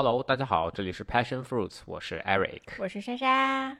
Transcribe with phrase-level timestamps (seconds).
[0.00, 3.76] Hello，大家好，这里是 Passion Fruits，我是 Eric，我是莎莎，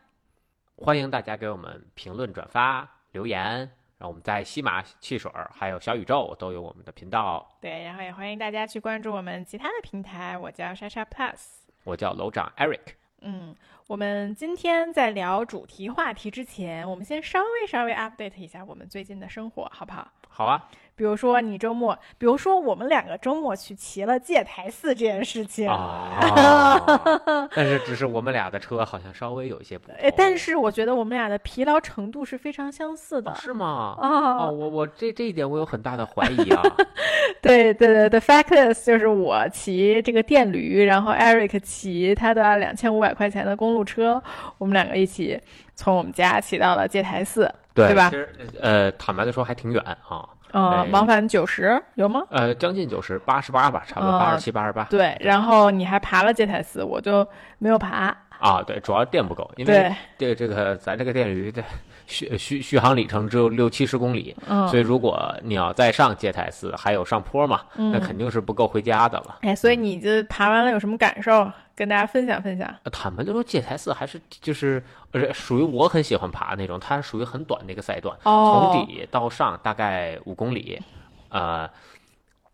[0.75, 7.48] 欢迎大家给我们评论、转发、留言，然后我们在西马汽水儿还有小宇宙都有我们的频道。
[7.60, 11.38] 对，然后也欢迎大家去关注我们其他的平台，我叫莎莎 Plus，
[11.85, 12.94] 我叫楼长 Eric。
[13.21, 13.54] 嗯，
[13.87, 20.10] 我们今天在聊主题话题之前，我们先稍微稍微 update 一下我们最近的生活，好不好？
[20.28, 26.83] 好啊，比如说你周末，比如说我们两个周末去骑了戒台寺这件事情啊，
[27.55, 29.95] 但是只是我们俩的车好像稍微有一些不同。
[30.02, 33.97] 哎，但是我觉得我们俩的疲劳程度是非常相似的，是吗？
[34.01, 36.62] 啊，哦，我我这这一点我有很大的怀疑啊。
[37.41, 44.21] 对对对，the fact is 就是我骑这个电驴，然后 Eric 骑他的两千五百块钱的公路车，
[44.59, 45.41] 我们两个一起
[45.77, 47.49] 从我们家骑到了戒台寺。
[47.74, 48.10] 对吧？
[48.10, 48.29] 其实
[48.60, 50.29] 呃，坦白的说还挺远啊。
[50.52, 52.23] 呃，往返九十有吗？
[52.30, 54.84] 呃，将近九十，八十八吧，差不多八十七、八十八。
[54.84, 57.27] 对，然后你还爬了戒台寺，我就
[57.59, 58.16] 没有爬。
[58.38, 61.63] 啊，对，主要电不够，因为这这个咱这个电驴的
[62.07, 64.36] 续续续航里程只有六七十公里，
[64.70, 69.38] 所以如果你要再上戒台寺，还有上坡嘛，那肯定是不够回家的了。
[69.41, 71.50] 哎，所以你这爬完了有什么感受？
[71.78, 72.68] 跟大家分享分享。
[72.90, 80.82] 坦白说，戒台寺还是就是呃属于我很喜欢爬那种，它属于很短的一个赛段，从底到上大概五公里，
[81.28, 81.70] 呃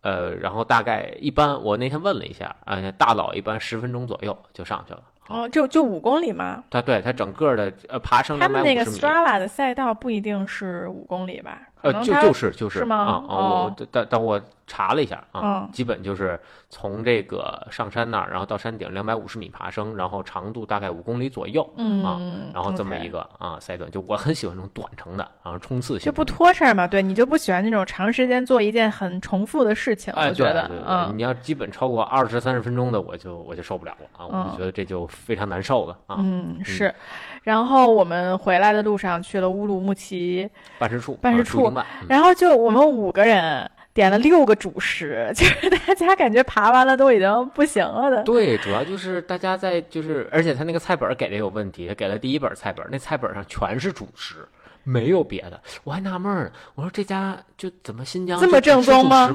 [0.03, 5.03] 呃，然后大概一般我那天问了一下，呃，大佬一般十分钟左右就上去了。
[5.29, 6.63] 哦，就就五公里吗？
[6.69, 11.63] 它对它整个的呃爬升他们那个 Strava 的赛道不一定是五公里吧？
[11.81, 12.97] 呃，就就是就是是吗？
[12.97, 22.21] 啊，我但但我查了一下啊，基本就是从这个上山那儿，然后到山顶两百五十米爬升，然后长度大概五公里左右，嗯啊，
[22.53, 26.87] 然后这么一个啊赛段，就我很喜欢这种短程的，然后冲刺性，就不拖事儿嘛。
[26.87, 36.17] 对你就不喜欢那种长时间做一件很重复的事情，我觉得，嗯，你要基本超过二十三十分钟的，我就我就受不了了啊，我就觉得这就非常难受了啊。
[36.19, 36.95] 嗯，是。
[37.43, 41.71] 然后我们回来的路上去了乌鲁木齐办事处，办事处，
[42.09, 48.23] 然后就我们五个人点了六个主食， 就是大家感觉爬完了都已经不行了的。
[48.25, 54.47] 对，主要就是大家在就是，而且他那个菜本给的有问题，给了第一本菜本，那菜本上全是主食，
[54.83, 55.61] 没有别的。
[55.85, 59.31] 我还纳闷儿，我说这家就怎么新疆这么正宗吗？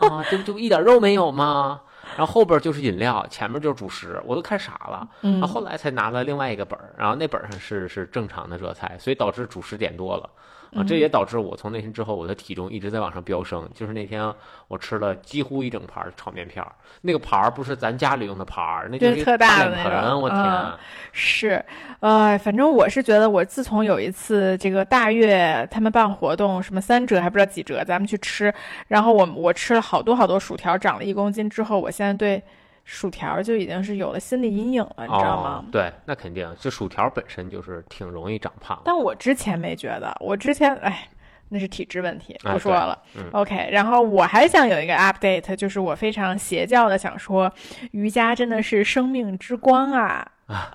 [0.00, 1.82] 啊，就就一点肉没有吗？
[2.16, 5.06] 然后后边就是饮料，前面就是主食，我都看傻了。
[5.20, 10.30] 然后后来才拿了另外一个本儿，然后那本上是是正常的热菜，所以导致主食点多了。
[10.74, 13.68] 啊，这也导致我从那天之后，我的体重一直在往上飙升。
[13.74, 14.32] 就是那天
[14.68, 20.20] 我吃了几乎一整盘炒面片儿，那个盘儿不是咱家里用的盘儿，那就是特大的那种。
[20.20, 20.66] 我天，
[21.12, 21.64] 是，
[22.00, 28.52] 呃，反正我是觉得，我自从有一次这个大悦他们办活动，什么三折还不知道几折，咱们去吃，
[28.88, 32.42] 然后我我吃了好多好多薯条，长了一公斤之后，我现在对。
[32.90, 35.62] 薯条就已经是有了心理阴影了，你知道吗？
[35.70, 38.80] 对，那肯定，就薯条本身就是挺容易长胖。
[38.82, 41.06] 但我之前没觉得，我之前哎，
[41.50, 42.98] 那是体质问题，不说了。
[43.14, 43.68] 嗯，OK。
[43.70, 47.52] 然后我还想有一个 update，就是我非常邪教的想说，
[47.90, 50.26] 瑜伽真的是生命之光啊！
[50.48, 50.72] 啊，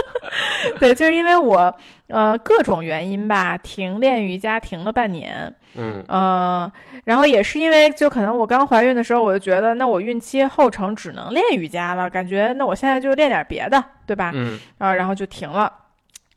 [0.80, 1.74] 对，就是因为我
[2.06, 5.54] 呃各种原因吧，停练瑜伽停了半年。
[5.74, 6.70] 嗯呃，
[7.04, 14.30] 然后也是因为就可能我刚怀孕的时候，我就觉得那我孕期后程只能练瑜伽了，感觉那我现在就练点别的，对吧？
[14.34, 15.72] 嗯啊，然后就停了。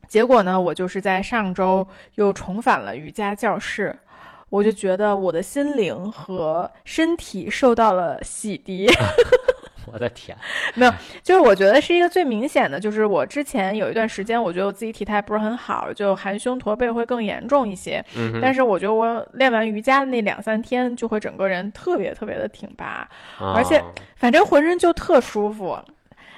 [0.08, 3.94] 结果呢，我就是在上周又重返了瑜伽教室，
[4.50, 8.90] 我就觉得我的心灵和身体受到了洗涤。
[9.92, 10.36] 我的天，
[10.76, 18.04] 没有，就是我觉得是一个最明显的，就是我之前有一段时间，我觉得我自己体态不是很好，就含胸驼背会更严重一些。
[18.18, 23.08] 嗯，但是我觉得我练完瑜伽的那两三天，就会整个人特别特别的挺拔，
[23.40, 23.84] 而且
[24.16, 25.78] 反正浑身就特舒服。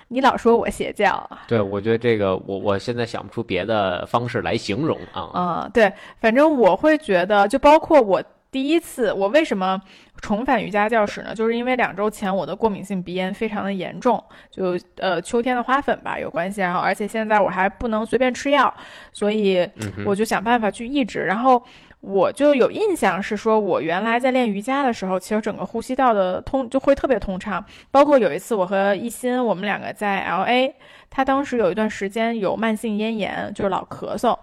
[0.09, 5.29] 你老说我邪教，对我觉得这个我我现在想不出别的方式来形容啊。
[5.33, 5.91] 嗯，对，
[6.21, 8.23] 反正我会觉得，就包括我。
[8.57, 9.79] 第一次，我为什么
[10.19, 11.35] 重返瑜伽教室呢？
[11.35, 18.73] 就是因为两周前我的过敏性鼻炎非常的严重，就呃秋天的花粉吧有关系，然后而且现在我还不能随便吃药，
[19.13, 19.69] 所以
[20.03, 21.19] 我就想办法去抑制。
[21.19, 21.61] 然后
[21.99, 27.63] 我就有印象是说，我原来在练瑜伽的时候，其实整个呼吸道的通就会特别通畅。
[27.91, 30.73] 包括有一次我和一心我们两个在 L A，
[31.11, 34.35] 他当时有一段时间有慢性咽炎，就是老咳嗽。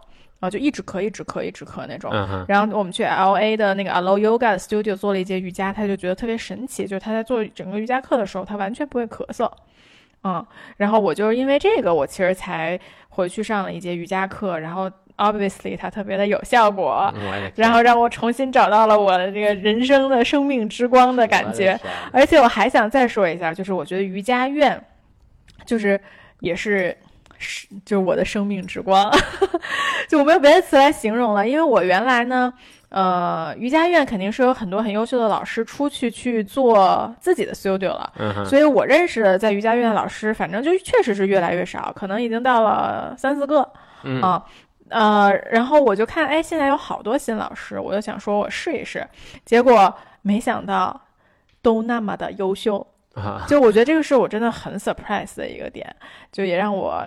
[0.44, 2.12] 啊，就一直咳，一直咳，一直咳那种。
[2.46, 9.50] 然后我们去 L A 的那个 Alo Yoga Studio 做了一节瑜伽，他就觉得特别神奇，就是他在做整个瑜伽课的时候，他完全不会咳嗽。
[10.22, 10.44] 嗯，
[10.76, 17.12] 然后我就是因为这个，我其实才回去上了一节瑜伽课，然后 obviously 它特别的有效果，
[17.56, 21.78] 然后让我重新找到了我的这个人生的生命之光的感觉。
[22.12, 24.78] 而且我还想再说一下，就是我觉得瑜伽院。
[25.64, 25.98] 就是
[26.40, 26.94] 也是
[27.44, 29.08] 是就是我的生命之光，
[30.08, 32.52] 就我没有别的词来形容了，因为我原来呢。
[32.90, 38.12] 呃，瑜伽院肯定是有很多很优秀的老师出去去做自己的 studio 了，
[38.46, 43.68] 所以我认识的在瑜伽院的老师，反正就确实是越来越少，可能已经到了三四个
[44.22, 44.44] 啊。
[44.90, 49.04] 呃，然后我就看，哎，现在有好多新老师，我就想说我试一试，
[49.44, 49.92] 结果
[50.22, 51.00] 没想到
[51.62, 52.86] 都那么的优秀，
[53.46, 55.94] 就我觉得这个是我真的很 surprise 的一个点，
[56.32, 57.06] 就也让我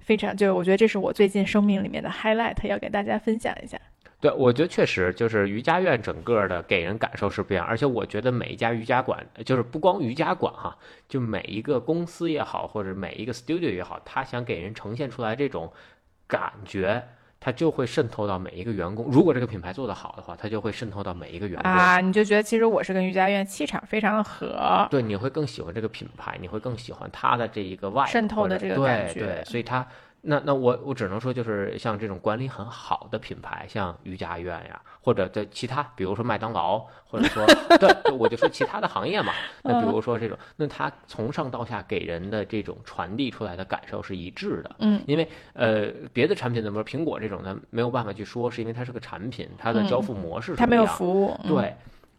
[0.00, 3.78] 非常，就我觉得这是我最近生命里面的 highlight，要给大家分享一下。
[4.20, 10.76] 对，我觉得确实就是瑜伽院整个的给人感受是不一样，而且我觉得每一家瑜伽馆，就是不光瑜伽馆哈，
[11.08, 15.72] 就每一个公司也好，或者每一个 studio 也好，他想给人呈现出来这种
[16.26, 17.00] 感觉，
[17.40, 19.06] 他就会渗透到每一个员工。
[19.10, 22.00] 如果这个品牌做得好的话，它就会渗透到每一个员工啊。
[22.00, 29.86] 你就觉得其实我是跟瑜伽院气场非常的合，对，你会更喜欢这个品牌，你会更喜欢它的这一个外渗透的这个感觉，对，所以它。
[30.22, 37.46] 那那我我只能说，就是像这种管理很好的品牌，像瑜伽院呀，或者在其他，比如说麦当劳，或者说
[37.78, 39.32] 对，我就说其他的行业嘛。
[39.62, 44.76] 那比如说这种，那它从上到下给人的这种传递出来的感受是一致的。
[44.80, 51.74] 嗯，因为呃，别的产品怎么说，苹果这种呢没有办法去说，是因为它是个产品，它的交付模式它没有服务，对。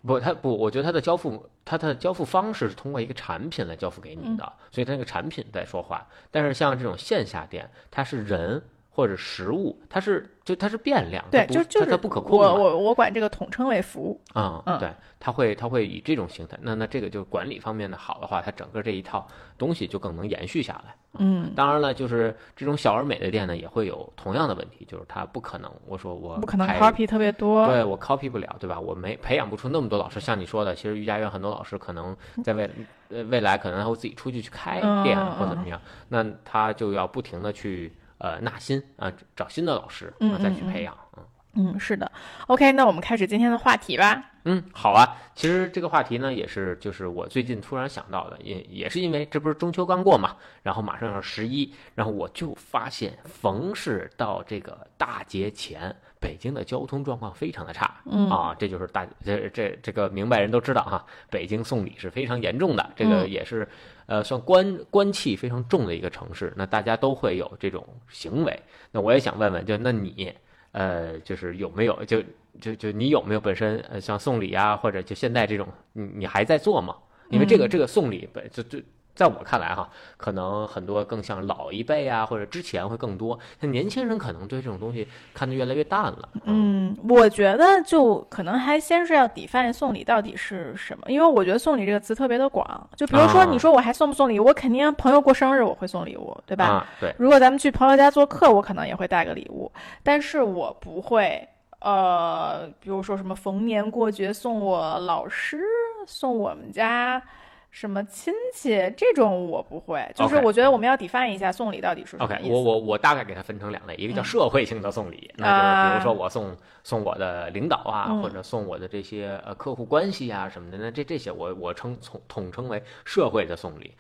[0.06, 6.08] 不，它不，我觉得它的交付，它的交付方式是通过一个产品来交付给你的，所以它那个产品在说话。
[6.32, 8.64] 但是像这种线下店，它是人。
[9.00, 12.38] 或者食物，它是就它是变量，对，就就是它不可控。
[12.38, 14.92] 我我我管这个统称为服务啊，对，
[15.22, 16.58] 它会它会以这种形态。
[16.62, 19.26] 那那这个就管理方面的好的话，它整个这一套
[19.58, 20.94] 东西就更能延续下来。
[21.18, 28.78] 嗯，当然了，就是这种小而美的店呢，也会有同样的问题，就是它不可能，我说我不可能 copy 特别多，对我 copy 不了，对吧？
[28.78, 30.20] 我没培养不出那么多老师。
[30.20, 32.14] 像你说的，其实瑜伽院很多老师可能
[32.44, 32.70] 在未
[33.08, 35.80] 呃未来可能还会自己出去去开店或怎么样，
[36.10, 37.94] 那他就要不停的去。
[38.20, 41.24] 呃，纳新啊，找新的老师，嗯，再去培养，嗯
[41.56, 42.10] 嗯，是的
[42.48, 44.24] ，OK，那我们开始今天的话题吧。
[44.46, 45.18] 嗯，好啊。
[45.36, 63.68] 其实这个话题呢，也是就是我最近突然想到的，也也是因为这不是中秋刚过嘛，然后马上要十一，然后我就发现，逢是到这个大节前，北京的交通状况非常的差，嗯啊，这就是大这这这个明白人都知道哈，北京送礼是非常严重的，这个也是。
[64.12, 68.60] 呃，算官官气非常重的一个城市，那大家都会有这种行为。
[68.92, 70.34] 那我也想问问，就那你，
[70.72, 72.20] 呃，就是有没有，就
[72.60, 76.96] 就就你有没有本身呃像送礼啊，或者就现在这种，你你还在做吗？
[77.30, 78.80] 因为这个这个送礼本就就。
[79.20, 83.38] 在我看来，哈，可能很多更像老一辈啊，或者之前会更多。
[83.60, 86.30] 像年轻人可能对这种东西看得越来越淡了。
[86.46, 92.90] 嗯，我觉得就可能还先是要 define 送礼到底是什么，因为我觉得送礼这个词特别的广。
[92.96, 94.40] 就比如说，你说我还送不送礼？
[94.40, 96.88] 我肯定朋友过生日我会送礼物，对吧？
[97.02, 97.14] 对。
[97.18, 99.70] 如果咱们去朋友家做客，我可能也会带个礼物，
[100.02, 101.46] 但是我不会，
[101.82, 105.60] 呃，比如说什么逢年过节送我老师，
[106.08, 107.22] 送我们家。
[107.72, 112.26] 什么亲戚这种我不会，就是我觉得我们要 define 一下送礼到底是什么。
[112.26, 123.94] OK，我我我大概给它分成两类，一个叫社会性的送礼，那就是比如说我送送我的领导啊，或者送我的这些呃客户关系啊什么的，那这这些我我称统统称为社会的送礼，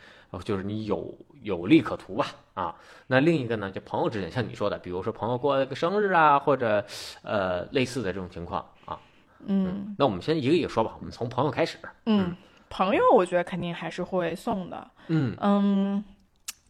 [0.43, 2.75] 就是你有有利可图吧啊。
[3.05, 6.83] 那另一个呢，就朋友之间，像你说的，比如说朋友过了个生日啊，或者
[7.21, 8.99] 呃类似的这种情况啊。
[9.45, 11.77] 嗯，那我们先一个一个说吧，我们从朋友开始。
[12.07, 12.35] 嗯。
[12.69, 14.87] 朋友，我觉得肯定还是会送的。
[15.07, 16.03] 嗯嗯，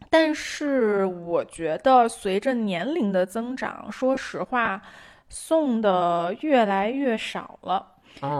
[0.09, 4.81] 但是我觉得随着年龄的增长，说实话，
[5.27, 7.85] 送的越来越少了。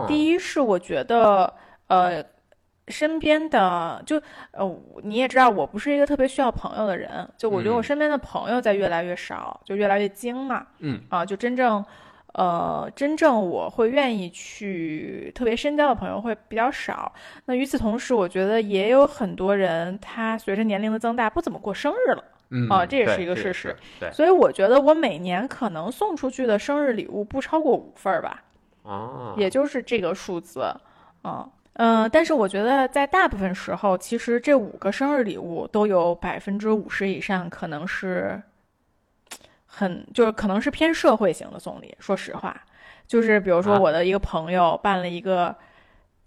[0.08, 1.52] 第一是我觉得，
[1.86, 2.22] 呃，
[2.88, 4.20] 身边的就
[4.52, 7.28] 呃，你也知道，我不是一个特别需要朋友的人。
[7.36, 10.66] 就我觉得我身边的朋友在越来越少，就越来越精嘛。
[10.80, 11.84] 嗯啊，就真正。
[12.34, 17.12] 呃，真正我会愿意去特别深交的朋友会比较少。
[17.46, 22.24] 那与此同时，我觉得也有很多人，他随着年龄的增大，不怎么过生日了。
[22.50, 23.76] 嗯，啊，这也是一个事实。
[23.98, 28.42] 对，所以我觉得我每年可能送出去的生日礼物不超过五份儿吧。
[28.82, 30.64] 哦，也就是这个数字。
[31.24, 38.40] 嗯嗯，但是我觉得在大部分时候，其实这五个生日礼物都有百分之五十以上可能是。
[39.72, 42.60] 很就是可能是偏社会型的送礼，说实话，
[43.06, 45.54] 就是比如说我的一个朋友办了一个，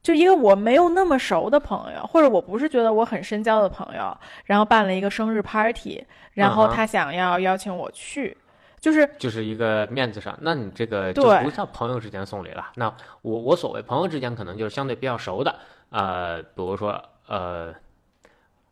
[0.01, 8.35] 就一个我没有那么熟的朋友，或者我不是觉得我很深交的朋友，然后办了一个生日 party，然后他想要邀请我去，
[8.79, 12.71] 就是就是一个面子上，那你这个就不叫朋友之间送礼了。
[12.75, 12.85] 那
[13.21, 15.53] 我我所谓朋友之间可能就是相对比较熟的，
[15.89, 17.73] 呃，比如说呃。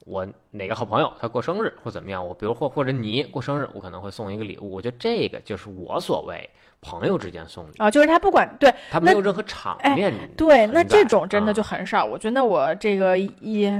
[0.06, 4.72] 我哪个好朋友他过生日或怎么样，我比如或或者你过生日，我可能会送一个礼物。
[4.72, 6.50] 我觉得这个就是我所谓
[6.82, 12.04] 朋友之间送礼啊，就是他不管对他没有任何场面对，那这种真的就很少。
[12.04, 13.72] 我觉得我这个一，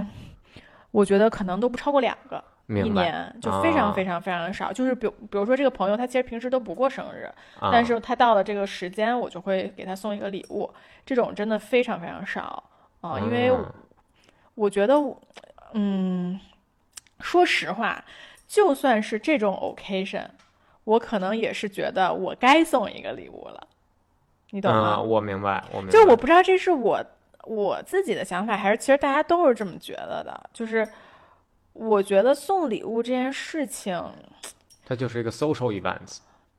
[0.92, 2.44] 我觉得可能都不超过两个。
[2.68, 10.72] 一年就非常非常非常的少，就是比比如说这个朋友，他其实平时都不过生日，但是他到了这个时间，我就会给他送一个礼物。
[11.06, 12.64] 这种真的非常非常少
[13.02, 13.52] 啊，因为
[14.56, 14.94] 我觉得，
[15.74, 16.40] 嗯，
[17.20, 18.04] 说实话，
[18.48, 20.26] 就算是这种 occasion，
[20.84, 23.68] 我可能也是觉得我该送一个礼物了，
[24.52, 25.00] 你懂吗？
[25.00, 25.92] 我明白，我明白。
[25.92, 27.04] 就我不知道这是我
[27.46, 30.88] 我自己的想法，还是其实大家都是这么觉得的，就是。
[31.74, 33.98] 我觉得送礼物这件事情，
[34.86, 36.18] 它就是一个 social event。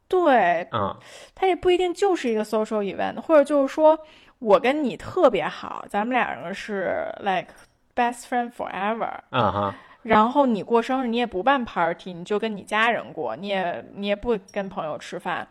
[0.08, 0.96] 对，嗯，
[1.34, 4.06] 它也不一定就是一个 social event，或者就是说
[4.38, 7.48] 我跟你特别好，咱们俩人是 like
[7.94, 9.20] best friend forever。
[9.30, 9.74] 啊哈。
[10.02, 15.46] 然后你过生日，你也不办 party，你就跟你家人过，你也你也不跟朋友吃饭。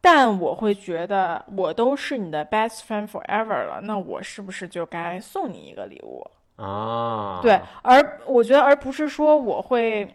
[0.00, 6.24] 但我会觉得，我都是你的 best friend forever 了，那我是不是就该送你一个礼物？
[6.56, 10.14] 啊，对，而我觉得，而不是说我会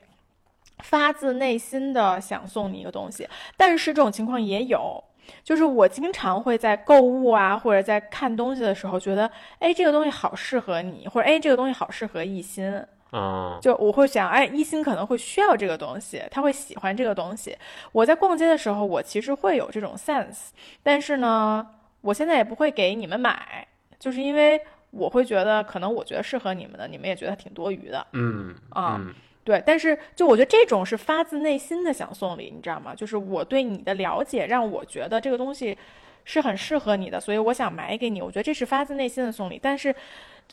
[0.78, 5.04] 发自内心的想送你一个东西，但是这种情况也有，
[5.44, 17.58] 就是我经常会在购物啊，或者在看东西的时候，觉得，哎，这个东西好适合你，或者哎，这个东西好适合一心，啊，就我会想，哎，一心可能会需要这个东西，他会喜欢这个东西。
[17.92, 20.50] 我在逛街的时候，我其实会有这种 sense，
[20.84, 21.68] 但是呢，
[22.02, 23.66] 我现在也不会给你们买，
[24.00, 24.60] 就是因为。
[24.92, 28.08] 我会觉得，可能我觉得适合你们的，你们也觉得挺多余的。
[28.14, 29.00] 嗯啊，
[29.50, 29.64] 对。
[29.66, 32.94] 但是，就我觉得这种是发自内心的想送礼，你知道吗？
[32.94, 35.76] 就是我对你的了解，让我觉得这个东西
[36.24, 38.22] 是很适合你的，所以我想买给你。
[38.22, 39.60] 我觉得这是发自内心的送礼。
[39.62, 39.96] 但是，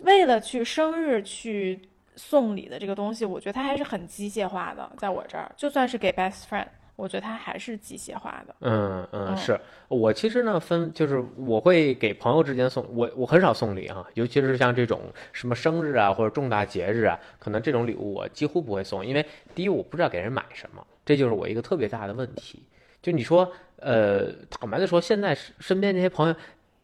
[0.00, 1.78] 为了去生日去
[2.14, 4.90] 送礼的这个东西，我觉得它还是很机械化的。
[4.96, 6.68] 在我这儿，就算是给 best friend。
[6.96, 8.56] 我觉得它还是机械化的。
[8.60, 19.24] 嗯嗯，是我其实呢分就是我会给朋友之间送我我很少送礼啊，尤其是像这种什么生日啊或者重大节日啊，可能这种礼物我几乎不会送，因为
[19.54, 22.62] 第一我不知道给人买什么，这就是我一个特别大的问题。
[23.02, 26.34] 就你说，呃，坦白的说，现在身边这些朋友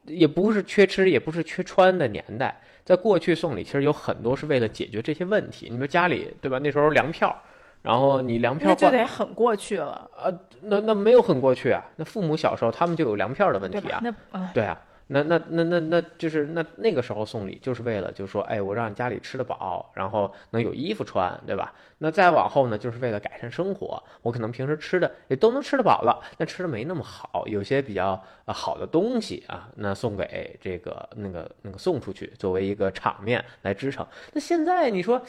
[0.04, 5.68] 也不是缺吃也不是缺穿的年代，在过去送礼其实有很多是为了解决这些问题。
[5.70, 6.58] 你说家里对吧？
[6.62, 7.34] 那时候粮票。
[7.82, 21.74] 然后你粮票那就得很过去了呃，那那没有很过去啊，那父母小时候他们就有粮票的问题啊，那对啊，那那那那那就是那那个时候送礼就是为了就是说，哎，我让家里吃得饱，然后能有衣服穿，对吧？
[21.98, 34.06] 那再往后呢，就是为了改善生活，我可能平时吃的也都能吃得饱了，但吃的没那么好，有些比较好的东西啊，那送给这个那个那个送出去，作为一个场面来支撑。
[34.32, 35.20] 那现在你说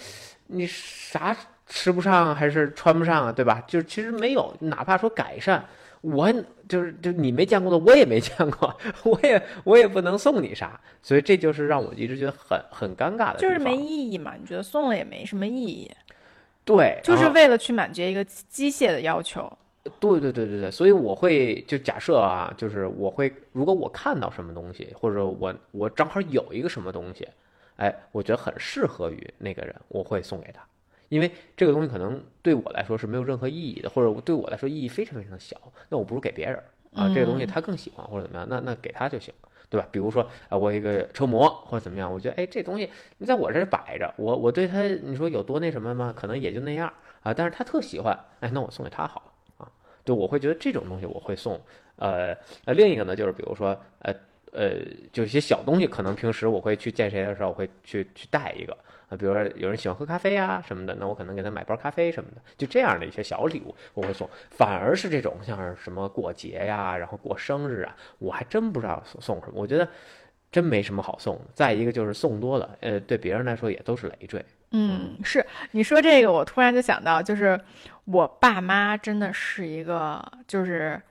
[0.46, 1.36] 你啥？
[1.66, 3.64] 吃不上还是穿不上啊，对吧？
[3.68, 5.64] 就是其实没有，哪怕说改善，
[6.02, 6.32] 我
[6.68, 14.34] 就是就你没见过的，我也没见过， 我也我也不能送你啥，所以这就是让我一直觉得很很尴尬的，就是没意义嘛？
[14.40, 15.92] 你觉得送了也没什么意义？
[16.66, 19.52] 对，就是为了去满足一个机械的要求。
[20.00, 27.28] 对对对对对，所以我会就假设啊，就是我会如果我看到什么东西，或者我我正好有一个什么东西，
[27.76, 30.62] 哎，我觉得很适合于那个人，我会送给他。
[31.14, 35.56] 因为这个东西可能对我来说是没有任何意义的，或者对我来说意义非常非常小，
[35.90, 36.56] 那我不如给别人
[36.94, 39.34] 啊，这个东西他更喜欢或者怎么样，那那给他就行，
[39.70, 39.88] 对吧？
[39.92, 46.14] 比如说啊，我一个车模或者怎么样，我觉得哎，这东西你在我这儿摆着，我我对他你说有多那什么吗？
[46.16, 46.92] 可能也就那样
[47.22, 49.72] 啊，但是他特喜欢，哎，那我送给他好了啊，
[50.04, 51.60] 对，我会觉得这种东西我会送。
[51.98, 54.14] 呃呃，另一个呢，就是比如说呃
[54.52, 54.72] 呃，
[55.12, 58.76] 就一些小东西，可能平时我会去见谁的时候，我会去去带一个。
[59.18, 64.30] 比如说有人喜欢喝咖啡啊什么的，那我可能给他买包咖啡什么的，就这样的一些小礼物我会送。
[64.52, 69.54] 反而是这种像是什么过节呀，然后过生日啊，我还真不知道送送什么。
[69.56, 69.88] 我觉得
[70.52, 71.42] 真没什么好送的。
[71.54, 74.44] 再一个就是送多了，呃，对别人来说也都是累赘。
[74.72, 77.60] 嗯，是你说这个，我突然就想到，就是
[78.06, 81.02] 我爸妈真的是一个就是。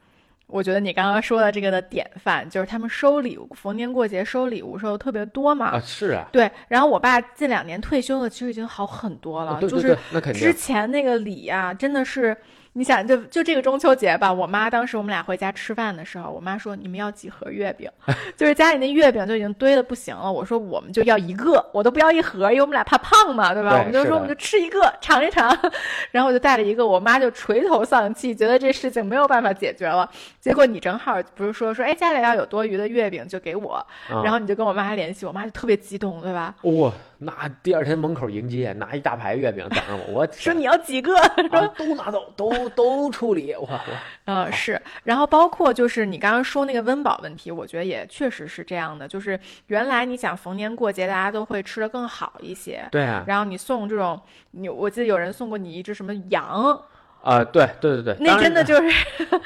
[0.46, 5.66] 我觉得你刚刚说的这个的典范，就是他们收礼物，逢年过节收礼物收的特别多嘛。
[5.66, 6.28] 啊，是啊。
[6.32, 9.60] 对，然后我爸近两年退休了，其实已经好很多了。
[9.62, 9.96] 就是
[10.34, 12.36] 之前那个礼呀，真的是。
[12.74, 17.90] 你想，就就这个中秋节吧，我妈当时我们俩回家吃饭的时候，我妈说你们要几盒月饼，
[18.34, 20.32] 就是家里那月饼就已经堆的不行了。
[20.32, 23.76] 我说我们就要一个，我都不要一盒，因为我们俩怕胖嘛，对吧？
[23.78, 25.54] 我们就说我们就吃一个尝一尝，
[26.10, 30.10] 然后我就带了一个，我妈就垂头丧气，觉得这事情没有办法解决了。
[30.40, 36.54] 结果你正好不是说说，哎，家里要有多余的月饼就给我，然后你就跟我妈联系，我妈就特别激动，对吧？
[36.62, 36.92] 哇。
[37.24, 40.20] 那第二天门口迎接，拿一大排月饼等着我。
[40.20, 41.14] 我说你要几个？
[41.50, 43.52] 说都拿走，都都处理。
[43.54, 43.80] 我我
[44.26, 44.80] 嗯是。
[45.04, 49.06] 然后包括就是你刚刚说那个温饱问题，我觉得也确实是这样的。
[49.06, 49.38] 就是
[49.68, 53.24] 原来你想逢年过节大家都会吃的更好一些，对啊。
[53.26, 56.82] 然后你送这种，你我记得有人送过你一只什么羊。
[57.22, 58.90] 啊，对对对对，那真的就是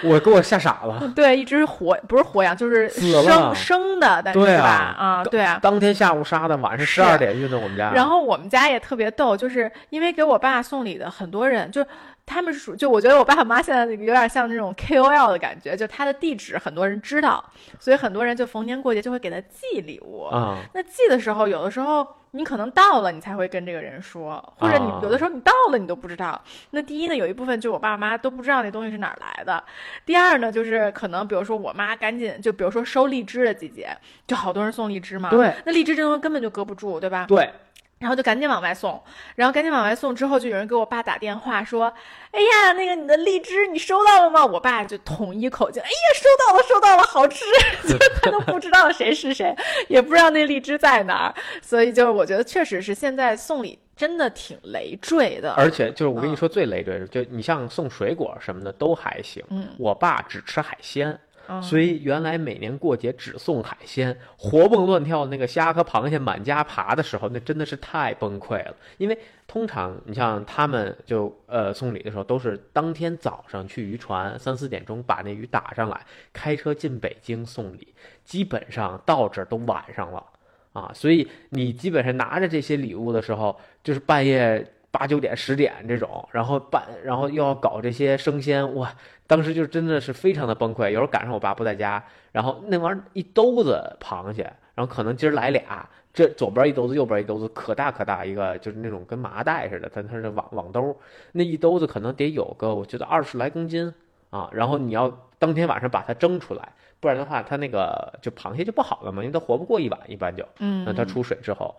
[0.02, 1.00] 我给我吓傻了。
[1.14, 4.94] 对，一只活不是活羊，就是生生的，但是吧？
[4.98, 7.92] 啊，对啊，当天下午杀的，晚上十二点运到我们家。
[7.92, 11.84] 然后我们家也特别逗，就是因为给我爸送礼的很多人，就
[12.26, 17.42] 他们是属，就我觉得我爸我妈现在有点像那种 KOL 的感觉，就他的地址很多人知道，
[17.78, 20.58] 所以很多人就逢年过节就会给他寄礼物啊。
[20.74, 22.06] 那寄的时候，有的时候。
[22.32, 26.38] 你可能到了，你才会跟这个人说，或者你有的时候你到了，你都不知道。
[26.72, 29.64] 那第一呢，有一部分就我爸妈都不知道那东西是哪儿来的。
[30.04, 33.88] 第二呢，就是可能比如说我妈赶紧就比如说收荔枝的季节，
[34.26, 35.30] 就好多人送荔枝嘛。
[35.30, 35.50] 对。
[35.64, 37.24] 那荔枝这东西根本就搁不住，对吧？
[37.26, 37.50] 对。
[37.98, 39.02] 然后就赶紧往外送，
[39.34, 41.92] 然后赶紧往外送之后，就有人给我爸打电话说
[42.30, 47.44] ：“哎呀，那个你的荔枝你收到了吗？”我爸就统一口径：“哎呀，收到了，收到了，好吃。
[47.88, 49.56] ”就他都不知道谁是谁，
[49.88, 55.52] 也不知道那荔枝在哪儿，所以就我觉得确实是现在送礼真的挺累赘的。
[55.54, 59.42] 而且就是我跟你说最累赘的，就你像送水果什么的都还行。
[59.48, 61.18] 嗯，我爸只吃海鲜。
[61.62, 68.74] 所以原来每年过节只送海鲜，活蹦乱跳那个虾和螃蟹满家爬的时候，那真的是太崩溃了。
[68.98, 76.00] 因为通常你像他们就呃送礼的时候，都是当天早上去渔船，三四点钟把那鱼打上来，
[76.32, 80.24] 开车进北京送礼，基本上到这儿都晚上了
[80.72, 80.90] 啊。
[80.94, 84.66] 所以你基本上拿着这些礼物的时候，就是半夜。
[84.96, 88.90] 八九点、十点这种，然后办，然后又要搞这些生鲜，哇！
[89.26, 90.88] 当时就真的是非常的崩溃。
[90.88, 100.96] 有时候赶上我爸不在家，然后那玩意儿一兜子螃蟹，然后可能今儿来俩，这左边一兜子，右边一兜子，可大可大一个，就是那种跟麻袋似的，但它是网网兜，
[101.32, 103.92] 那一兜子可能得有个我觉得二十来公斤
[104.30, 104.48] 啊。
[104.52, 111.74] 然后你要当天晚上把它蒸出来，不然的话它那个就螃蟹就不好了嘛，因为它活不过一晚，一般就，嗯，它出水之后，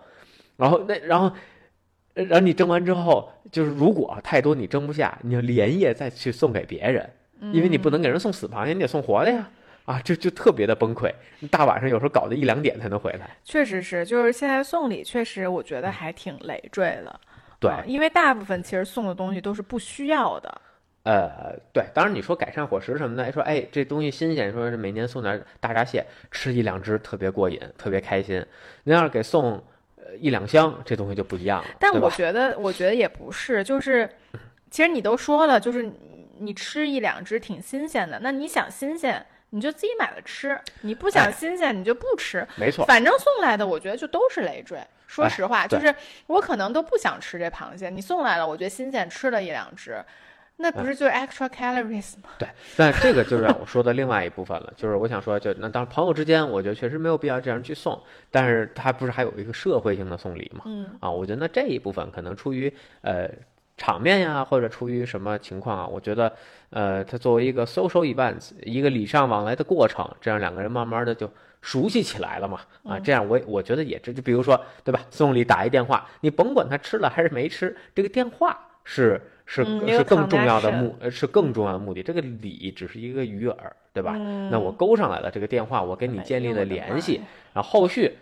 [0.57, 1.31] 然后那然后。
[2.25, 7.07] 然后你蒸完之后，就是如果太多你蒸不下，你就连夜再去送给别人，
[7.53, 9.47] 因为你不能给人送死螃蟹，你得送活的呀，
[9.85, 11.11] 啊，就就特别的崩溃。
[11.51, 13.37] 大晚上有时候搞得一两点才能回来。
[13.43, 17.19] 确实是，就是现在送礼确实我觉得还挺累赘的。
[17.59, 20.61] 对，因为大部分其实送的东西都是不需要的。
[21.03, 28.43] 呃，对，当然你说改善伙食什么的，说哎这东西新鲜，说是每年送点大闸蟹，吃一两只特别过瘾，特别开心。
[28.83, 29.63] 您要是给送。
[30.19, 31.69] 一两箱，这东西就不一样了。
[31.79, 34.09] 但我觉得，我觉得也不是，就是，
[34.69, 35.91] 其实你都说了，就是
[36.39, 38.19] 你吃一两只挺新鲜的。
[38.21, 42.47] 那你想新鲜，你就自己买了吃；你不想新鲜，你就不吃。
[42.55, 44.79] 没错，反正送来的，我觉得就都是累赘。
[45.07, 45.93] 说实话，就是
[46.27, 50.03] 我可能都不想吃这螃蟹，你送来了，我觉得新鲜，吃了一两只。
[50.59, 52.29] 那不是就是 extra calories 吗？
[52.39, 60.63] 对，但这个就是我说的另外一部分了，就是我想说，就那当朋友之间，我觉得确实没有必要这样去送，但是他不是还有一个社会性的送礼吗？
[60.65, 63.29] 嗯，啊，我觉得那这一部分可能出于呃
[63.77, 66.33] 场面呀，或者出于什么情况啊，我觉得
[66.71, 79.21] 呃，它作为一个 social events，一个礼尚往来的过程，这样两个人慢慢的就熟悉起来了嘛，啊，这样我我觉得也这就比如说对吧，送礼打一电话，你甭管他吃了还是没吃，这个电话是。
[79.49, 82.03] 是是更重要的目，呃，是更重要的目的。
[82.03, 83.55] 这个礼只是一个鱼饵，
[83.93, 84.11] 对吧？
[84.51, 87.21] 那我勾上来了这个电话，我跟你建立了联系，
[87.53, 88.17] 然后后续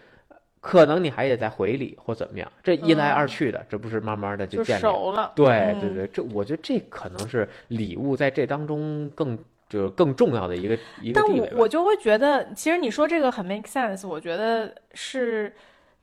[0.62, 2.50] 可能你还得再回礼或怎么样。
[2.64, 5.32] 这一来二去的，这不是慢慢的就建立了？
[5.36, 9.36] 对对对，这我觉得这可能是礼物在这当中更
[9.68, 11.48] 就是更重要的一个一个地位。
[11.50, 15.52] 但我我就会觉得，其实你说这个很 make sense，我觉得是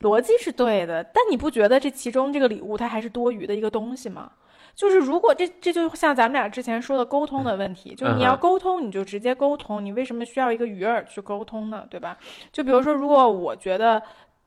[0.00, 1.04] 逻辑是对的。
[1.04, 4.32] 但你不觉得这其中这个礼物它还是多余的一个东西吗？
[4.74, 11.86] 就是如果这这就像咱们俩之前说的沟通的问题，就是你要沟通，你就直接沟通，你为什么需要一个鱼饵去沟通呢？
[11.90, 12.16] 对吧？
[12.50, 14.02] 就比如说，如果我觉得，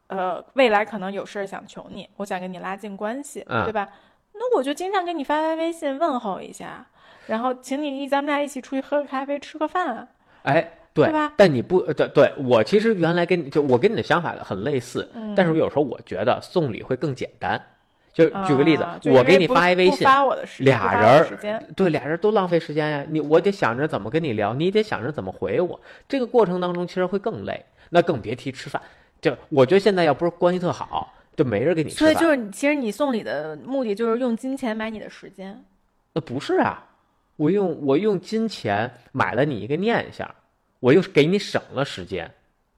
[0.07, 3.87] 呃，未来可能有事儿想求你，我想跟你拉近关系，对吧？
[4.33, 6.85] 那我就经常给你发发微信问候一下，
[7.27, 10.07] 然后请你一咱们俩一起出去喝个咖啡，吃个饭，
[10.43, 11.31] 哎，对吧？
[11.37, 17.61] 但你不对，对我其实原来跟你就我跟你的想法很类似，但是我有时候我觉得送礼会更简单。
[18.15, 20.07] 就举个例子，我给你发一微信，
[20.59, 23.05] 俩人儿，对，俩人都浪费时间呀。
[23.09, 25.77] 你我得想着怎么跟你聊，你得想着怎么回我。
[26.07, 28.81] 这个过程当中其实会更累，那更别提吃饭。
[29.19, 32.13] 就我觉得现在要不是关系特好，就没人给你吃饭。
[32.13, 35.61] 所以就是其实你送礼的目的就是用金钱买你的时间。
[36.13, 36.85] 那不是啊，
[37.35, 40.33] 我用我用金钱买了你一个念想，
[40.79, 42.31] 我又给你省了时间。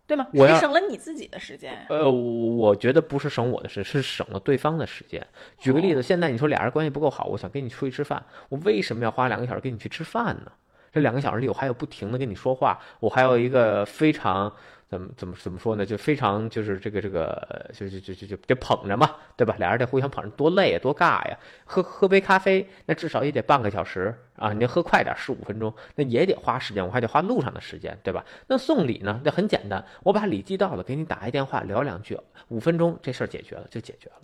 [0.08, 0.26] 对吗？
[0.34, 1.86] 我要省了你自己的时间。
[1.90, 5.26] 呃，我觉得不是省我的时间，是省了对方的时间。
[5.60, 10.52] 举个例子，现在你说俩人关系不够好，我想跟你出去吃饭，我为什么要花两个小时跟你去吃饭呢？
[10.94, 14.52] 这两个小时里，我还有不停的跟你说话，我还有一个非常。
[14.90, 15.86] 怎么怎么怎么说呢？
[15.86, 19.54] 就非常就是这个这个，就就就就就得捧着嘛，对吧？
[19.60, 21.38] 俩人得互相捧着，多累啊，多尬呀！
[21.66, 24.54] 喝喝杯咖啡，那至少也得半个小时啊！
[24.54, 28.24] 你喝快点，十五分钟，那也得花时间，我还得花路上的时间，对吧？
[28.48, 29.20] 那送礼呢？
[29.26, 34.16] 那很简单，我把礼寄到了，给你打一电话，聊两句，五分钟这事儿解决了，就解决了。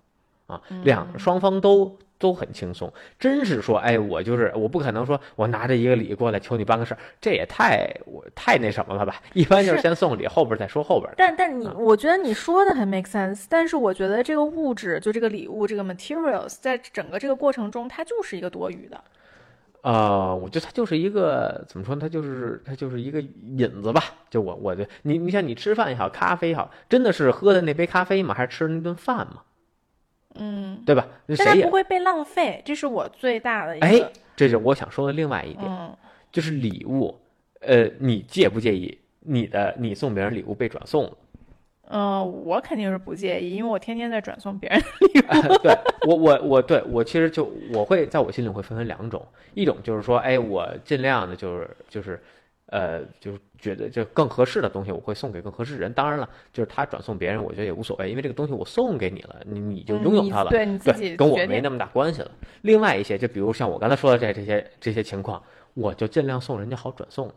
[0.45, 9.15] 啊，两双方都都很轻松，真是说，哎，我就是我不可能说我拿着一个礼过来求你办个事儿，这也太我太那什么了吧？
[9.35, 11.11] 一般就是先送礼，后边再说后边。
[11.17, 19.03] 但但你，我觉得你说的很 make sense，但是我觉得这个物质，就这个礼物，这个 materials，在整个这个过程中，它就是一个多余的。
[19.81, 21.99] 呃，我觉得它就是一个怎么说呢？
[21.99, 24.01] 它就是它就是一个引子吧。
[24.29, 28.33] 就我我的你你像你吃饭也好，咖啡也好，真的是喝的那杯咖啡吗？
[28.33, 29.41] 还是吃的那顿饭吗？
[30.35, 31.07] 嗯，对吧？
[31.37, 33.85] 但它不会被浪费，这是我最大的一个。
[33.85, 34.01] 哎，
[34.35, 35.69] 这是我想说的另外一点，
[36.31, 37.19] 就是礼物。
[37.61, 41.11] 呃，你介不介意你的你送别人礼物被转送？
[41.87, 45.57] 嗯， 我肯定是不介意，因为我天天在转送别人礼物。
[45.63, 45.73] 对
[46.07, 52.21] 我，我我对我其实就我会在我心里会分为两种，一种就是说，哎，我尽量的就是就是。
[52.67, 55.93] 呃，就是觉得就更合适的东西，我会送给更合适的人。
[55.93, 62.31] 当然了，就是他转送别人，我觉得也无所谓，因为这个东西我送给你了，你你就拥有它了，对，你自己跟我没那么大关系了。
[62.61, 65.41] 另外一些，就比如像我刚才说的这这些这些情况，
[65.73, 67.31] 我就尽量送人家好转送。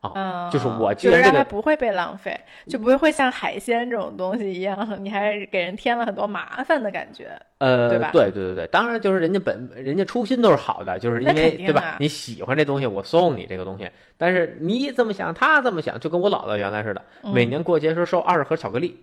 [0.00, 8.10] 啊，就是我，就是让它不会被浪费，就不会会像海鲜这种东西一样，你还给人添了很多麻烦的感觉，呃，对吧？
[8.12, 11.96] 对对对对，当然就是人家本人家初心都是好的，就是因为对吧？
[11.98, 18.96] 你喜欢这东西，我送你这个东西，但是你这么想，他这么想，就跟我姥姥原来似的，每年过节时候收二十盒巧克力，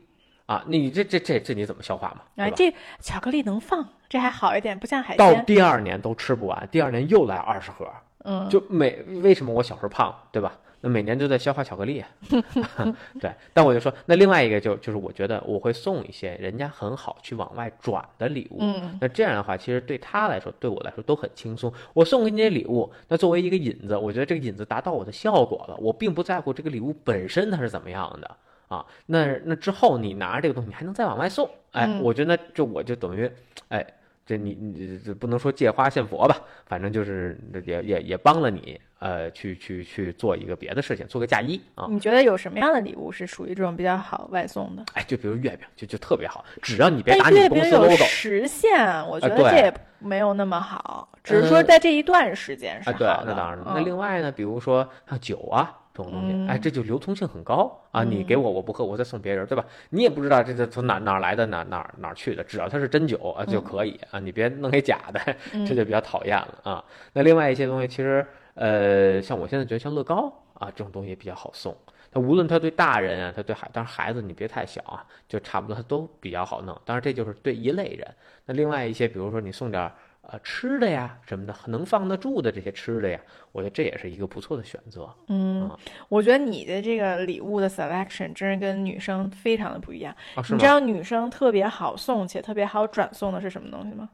[0.46, 2.46] 啊，你这这这这你怎么消化嘛？
[2.46, 5.18] 啊，这巧克力能放，这还好一点，不像海鲜。
[5.18, 7.86] 到第二年都吃不完，第二年又来二十盒，
[8.24, 10.54] 嗯，就每为什么我小时候胖，对吧？
[10.86, 12.04] 那每年都在消化巧克力，
[13.22, 13.32] 对。
[13.54, 18.58] 但我就说，那另外一个就就是，我觉得我会送一些人家很好去往外转的礼物。
[18.60, 18.98] 嗯。
[19.00, 21.72] 那这样的话，其实对他来说，对我来说都很轻松。
[21.94, 25.78] 我送给你这礼物，那作为一个引子，我觉得这个引子达到我的效果了。
[25.78, 28.30] 我并不在乎这个礼物本身它是怎么样的
[28.68, 28.86] 啊。
[29.06, 31.50] 那那之后你拿着这个东西，你还能再往外送。
[31.72, 33.32] 哎，我觉得这我就等于，
[33.70, 33.88] 哎。
[34.26, 41.88] 这你你这不能说借花献佛吧，反正就是也也也帮了你，呃，去去去做一个别的事情，做个嫁衣啊。
[41.90, 44.84] 你觉得有什么样的礼物是属于这种比较好外送的？
[44.94, 47.96] 哎，就比如月饼，就就特别好，只要你别打你公司 logo。
[48.06, 53.00] 实现，我觉得这也没有那么好，只是说在这一段时间是好的。
[53.00, 53.74] 对，那当然了。
[53.76, 55.80] 那另外呢，比如说像酒啊。
[55.94, 58.04] 这种东西，哎，这就流通性很高啊！
[58.04, 59.64] 你给我，我不喝，我再送别人，对吧？
[59.92, 64.20] 你也不知道这是从哪哪来的，哪哪哪去的，只要它是真酒啊就可以啊！
[64.20, 65.20] 你别弄给假的，
[65.68, 66.84] 这就比较讨厌了啊！
[67.14, 68.26] 那另外一些东西，其实
[68.56, 71.76] 呃，像我现在觉得像乐高啊这种东西比较好送。
[72.12, 76.76] 它无论他对大人啊，他对孩，当然孩子你别太小啊，就差不多它都比较好弄。
[76.86, 78.08] 当然这就是对一类人。
[78.46, 79.92] 那另外一些，比如说你送点。
[80.24, 83.20] 呃，吃的呀什么的，能放得住的这些吃的呀，
[83.52, 85.14] 我觉得这也是一个不错的选择。
[85.28, 85.70] 嗯，
[86.08, 90.16] 我觉得你的这个礼物的 selection 真是跟女生非常的不一样。
[90.36, 94.10] 啊，你知道女生特别好送且特别好转送的是什么东西吗？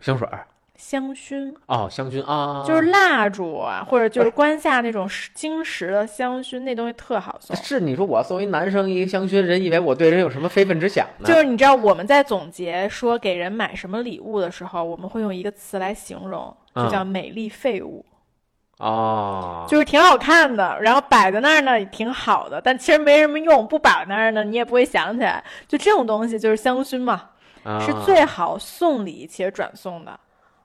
[0.00, 0.26] 香水。
[0.76, 7.54] 香薰哦，香薰啊，就是蜡烛啊，或者就是关下那种晶石的香薰，那东西特好送。
[7.56, 11.28] 是你说我作为男生一个香薰，人以为我对人有什么非分之想呢？
[11.28, 18.04] 就是你知道我们在总结说给人买什么礼物的时候，我们会用一个词来形容，就叫美丽废物。
[18.78, 25.42] 哦，就是挺好看的，然后摆在那儿呢也挺好的，但其实没什么用，不摆那儿呢你也不会想起来。
[25.68, 27.30] 就这种东西就是香薰嘛，
[27.80, 30.18] 是最好送礼且转送的。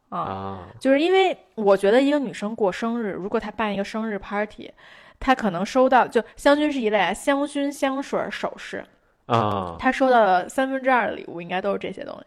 [0.09, 4.71] 啊，就是因为我觉得一个女生过生日，如果她办一个生日 party，
[5.19, 8.83] 她可能收到就香薰是一类啊，香薰、香水、首饰
[9.27, 12.25] 啊，她收到的三分之二的礼物应该都是这些东西。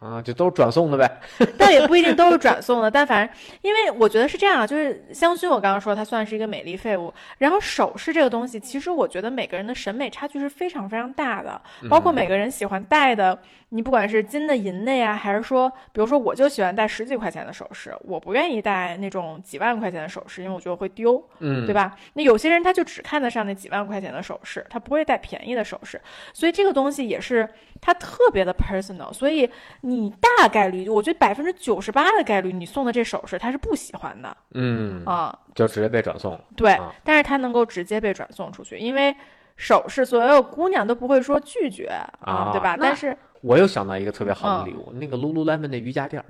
[0.00, 1.20] 啊，就都是转送的呗，
[1.58, 2.90] 但也不一定都是转送的。
[2.90, 7.12] 但反正，因为我觉得是这样，就是香薰，我刚刚说它算是一个美丽废物。
[7.36, 13.38] 然后首饰这个东西，其实我觉得每个人的审美差距是非常非常大的，包括每个人喜欢戴的，
[13.70, 21.96] 你不管是金的、银的呀，还是说，比如说我就喜欢戴十几块钱的首饰，我不愿意戴那种几万块钱的首饰，因为我觉得会丢，嗯，对吧？
[22.14, 26.00] 那有些人他就只看得上那几万块钱的首饰，他不会戴便宜的首饰，
[26.32, 27.48] 所以这个东西也是
[27.80, 29.50] 它特别的 personal，所以。
[29.82, 36.38] 你大概率，我觉得百分之九十八的概率，你送的这首饰他是不喜欢的，嗯啊，就直接被转送。
[36.54, 39.14] 对，但是他能够直接被转送出去，因为
[39.56, 41.86] 首饰，所有姑娘都不会说拒绝
[42.20, 42.76] 啊，对吧？
[42.78, 46.26] 但是我又想到一个特别好的礼物，那个 Lululemon 的瑜伽垫儿。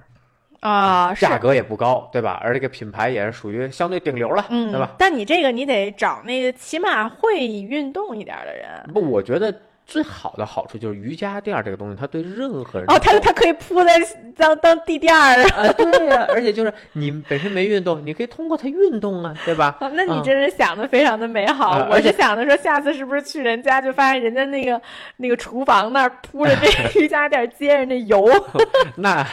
[0.60, 2.38] 啊，价格也不高，对吧？
[2.42, 4.90] 而这个品牌也是属于相对顶流了，对吧？
[4.98, 8.90] 但你这个你得找那个起码会运动一点的人。
[8.92, 9.54] 不，我觉得。
[9.90, 13.98] 最好的好处就是瑜伽垫这个东西，它对任何人哦，它它可以铺在
[14.36, 19.76] 当当地垫儿啊，对呀，而且就是你本身没运动，你可以通过它运动啊，对吧？
[19.80, 21.88] 那你真是想的非常的美好。
[21.90, 24.80] 我是想的说，下次是不是去人家就发现人家那个
[25.16, 26.68] 那个厨房那儿铺着这
[27.00, 28.30] 瑜伽垫，接着那油，
[28.94, 29.26] 那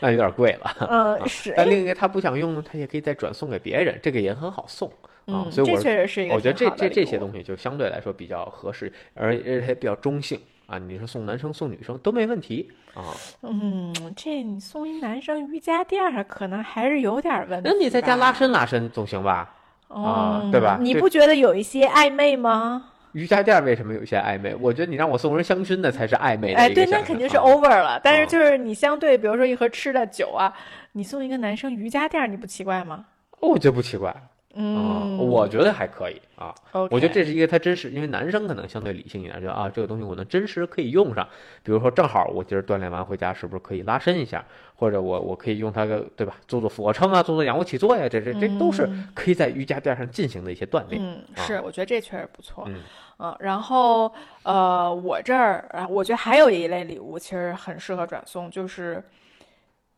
[0.00, 0.88] 那有点贵了。
[0.88, 1.52] 嗯，是。
[1.54, 4.90] 但另一个他不想用，他也可以再转送给别人，这个也很好送。
[5.28, 10.78] 啊，所以这确实是一个，我觉得这这这些东西就相对来说比较合适，而而且比较中性啊。
[10.78, 13.14] 你说送男生送女生都没问题啊。
[13.42, 17.70] 嗯，这你送一男生瑜伽垫儿，可能还是有点问题。
[17.70, 19.54] 那你在家拉伸拉伸总行吧？
[19.88, 20.78] 啊，对吧？
[20.80, 22.90] 你不觉得有一些暧昧吗？
[23.12, 24.54] 瑜伽垫为什么有一些暧昧？
[24.60, 26.58] 我觉得你让我送人香薰的才是暧昧的。
[26.58, 27.98] 哎，对，那肯定是 over 了。
[28.04, 30.52] 但是就是你相对，比如说一盒吃的酒啊，
[30.92, 33.06] 你送一个男生瑜伽垫，你不奇怪吗？
[33.40, 34.14] 我觉得不奇怪。
[34.54, 36.52] 嗯，我觉得还可以啊。
[36.90, 41.26] 我觉得这是一个他真实，因为男生可能相对理性一点，觉得啊，这个东西我能真实可以用上。
[41.62, 44.44] 比如说，正好我今儿锻炼完回家，是不是可以拉伸一下？
[44.74, 51.00] 或者我我可以用它个对吧，做做俯卧撑啊，做做仰卧起坐呀，这这这都是可以在瑜伽垫上进行的一些锻炼。
[51.00, 52.64] 嗯，是，我觉得这确实不错。
[52.66, 52.80] 嗯，
[53.18, 54.12] 嗯，然后
[54.44, 59.02] 呃，我这儿啊，我觉得还有一类礼物其实很适合转送，就是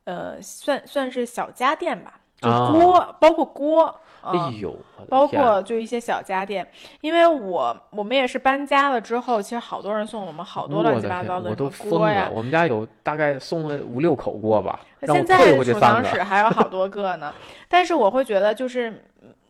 [0.04, 4.00] 呃，算算是小家电吧，就锅，包括锅。
[4.22, 4.76] 哎呦，
[5.08, 6.66] 包括就一些小家电，
[7.00, 11.54] 因为我我们也是搬家了之后，其实好多人送我们好多乱七八糟的
[11.88, 12.30] 锅呀。
[12.32, 17.32] 我们家有大概送了五六口锅吧，现在储藏室还有好多个呢。
[17.68, 19.02] 但是我会觉得，就是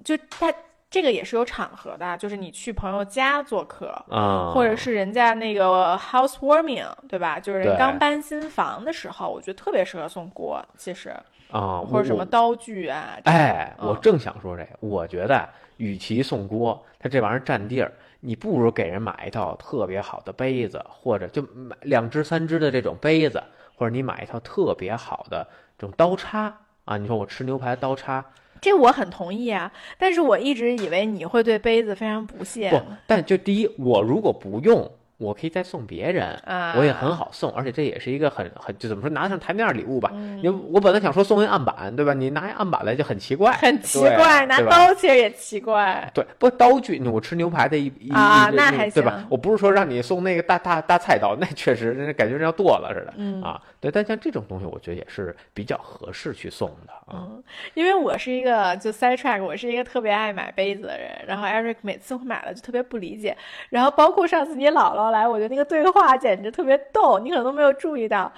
[0.05, 0.53] 就它
[0.89, 7.39] 这个也是有场合的，就是你去朋友家做客啊，或者是人家那个 housewarming，对吧？
[7.41, 11.15] 就是人刚搬新房的时候，我觉得特别适合送锅，其实。
[11.51, 13.19] 啊，或者什么刀具啊？
[13.25, 14.71] 哎，我正想说这个。
[14.81, 23.43] 我觉得，与其送锅，它这玩意儿占地儿，你不如给人买一套特别好的杯子，或者就买两只、三只的这种杯子，
[23.77, 25.47] 或者你买一套特别好的
[25.79, 26.97] 这种刀叉啊。
[26.97, 28.25] 你说我吃牛排刀叉，
[28.61, 29.73] 这我很同意啊。
[29.99, 32.71] 但是我一直以为你会对杯子非常不屑。
[32.71, 34.91] 不，但就第一，我如果不用。
[35.21, 36.35] 我可以再送别人，
[36.77, 40.11] 我也很好送，而且这也是一个很很就怎么说拿上台面礼物吧。
[40.43, 42.15] 因为我本来想说送一案板，对吧？
[42.15, 44.47] 你拿一案板来就很奇怪，很奇怪。
[44.47, 46.11] 拿刀其实也奇怪。
[46.15, 49.23] 对，不刀具，我吃牛排的一一啊，那还行对吧？
[49.29, 53.61] 我不是说让你送那个大大大菜刀，那确实感觉要剁了似的啊。
[53.79, 57.29] 对，但像这种东西，我觉得也是比较合适去送的啊。
[57.75, 61.11] 因为我是一个就 side track，我是一个特别爱买杯子的人。
[61.27, 63.37] 然后 Eric 每次我买了就特别不理解。
[63.69, 67.19] 然后包括上次你姥姥来，我觉得那个对话简直特别逗。
[67.19, 68.33] 你可能都没有注意到，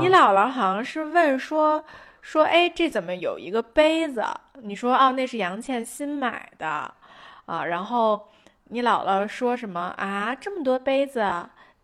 [0.00, 1.84] 你姥姥好像是问说
[2.22, 4.24] 说，哎，这怎么有一个杯子？
[4.62, 6.92] 你说哦，那是杨倩新买的
[7.46, 7.64] 啊。
[7.64, 8.28] 然后
[8.64, 10.34] 你姥姥说什么啊？
[10.34, 11.24] 这么多杯子，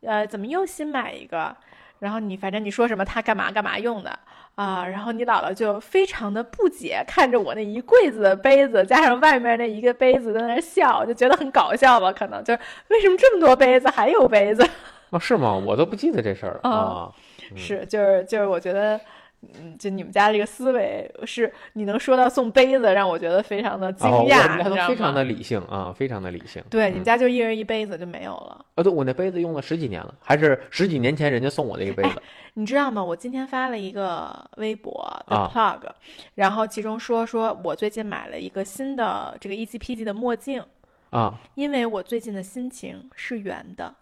[0.02, 1.56] 呃，怎么又新买一个？
[2.00, 4.18] 然后你反正你说什么他干嘛干嘛用的
[4.54, 4.86] 啊？
[4.86, 12.12] 然后你姥姥就非常的不解，看着我那一柜子的杯子，加上外面那一个杯子在那笑，就觉得很搞笑吧？
[12.12, 14.68] 可能就是为什么这么多杯子还有杯子？
[15.10, 15.54] 哦，是吗？
[15.54, 17.10] 我都不记得这事儿了啊。
[17.56, 19.00] 是，就是就是，我觉得。
[19.60, 24.14] 嗯，就你们家这个思维是，你能说到送杯子，让我觉得非常的惊讶。
[24.14, 26.62] 我们家都非常的理性啊，非常的理性。
[26.70, 28.64] 对，你们家就一人一杯子就没有了。
[28.74, 32.22] 啊，对，我那杯子用了十几年了，还是十几年前人家送我的一个杯子。
[32.54, 33.02] 你知道吗？
[33.02, 35.80] 我今天发了一个微博的 plug，
[36.34, 40.62] 然后其中说说我最近买了一个新的这个 ECPG 的墨镜
[41.10, 43.94] 啊，因为我最近的心情是圆的。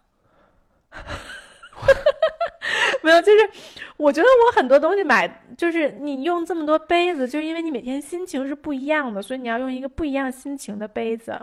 [3.02, 3.50] 没有，就是
[3.96, 11.36] 我觉得我很多东西买，就是你用这么多杯子，就是因为你每天心情是不一样的，所以你要用一个不一样心情的杯子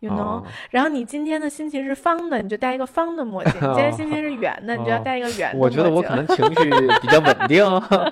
[0.00, 0.42] ，you know。
[0.70, 5.58] 然后你今天的心情是方的，你就戴一个方的墨镜；你今天心情是圆的，你就要戴一个圆的。
[5.58, 7.64] 我觉得我可能情绪比较稳定，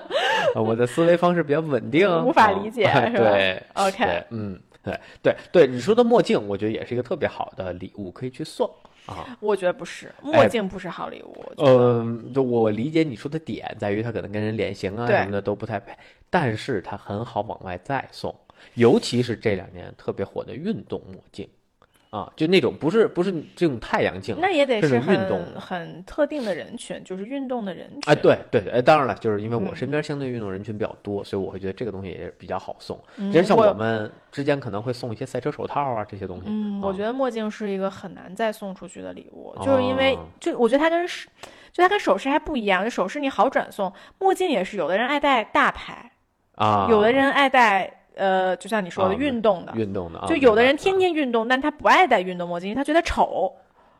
[0.55, 8.69] 我的思维方式比较稳定，无法理解是吧对？OK，嗯，对对对，你说的墨镜，我觉得也是一个特别好的礼物，可以去送。
[9.07, 11.35] 啊，我觉得不是，墨镜不是好礼物。
[11.57, 15.97] 嗯，就我理解你说的点在于，它可能跟人脸型啊什么的都不太配，
[16.29, 18.35] 但是它很好往外再送，
[18.75, 21.47] 尤其是这两年特别火的运动墨镜。
[22.09, 27.99] 啊，就那种不是不是这种太阳镜，那也得是运动很特定的人群，就是运动的人群。
[28.05, 32.97] 哎，对对对，当然了，就是因为我身边相对运动人群比较多，所以我会觉得这个东西也比较好送。
[33.17, 36.43] 其实像我们之间可能会送一些赛车手套啊这些东西。
[36.47, 41.27] 嗯，我觉得墨镜是一个很难再送出去的礼物，就是因为就我觉得它跟是，
[41.73, 46.11] 就它跟首饰还不一样，就首饰你好转送，墨镜也是有的人爱戴大牌
[46.55, 47.96] 啊，有的人爱戴。
[48.17, 53.53] 呃，就像你说的，运动的，运动的，就有的人天天运动，但他不爱戴运动墨镜，他觉得丑。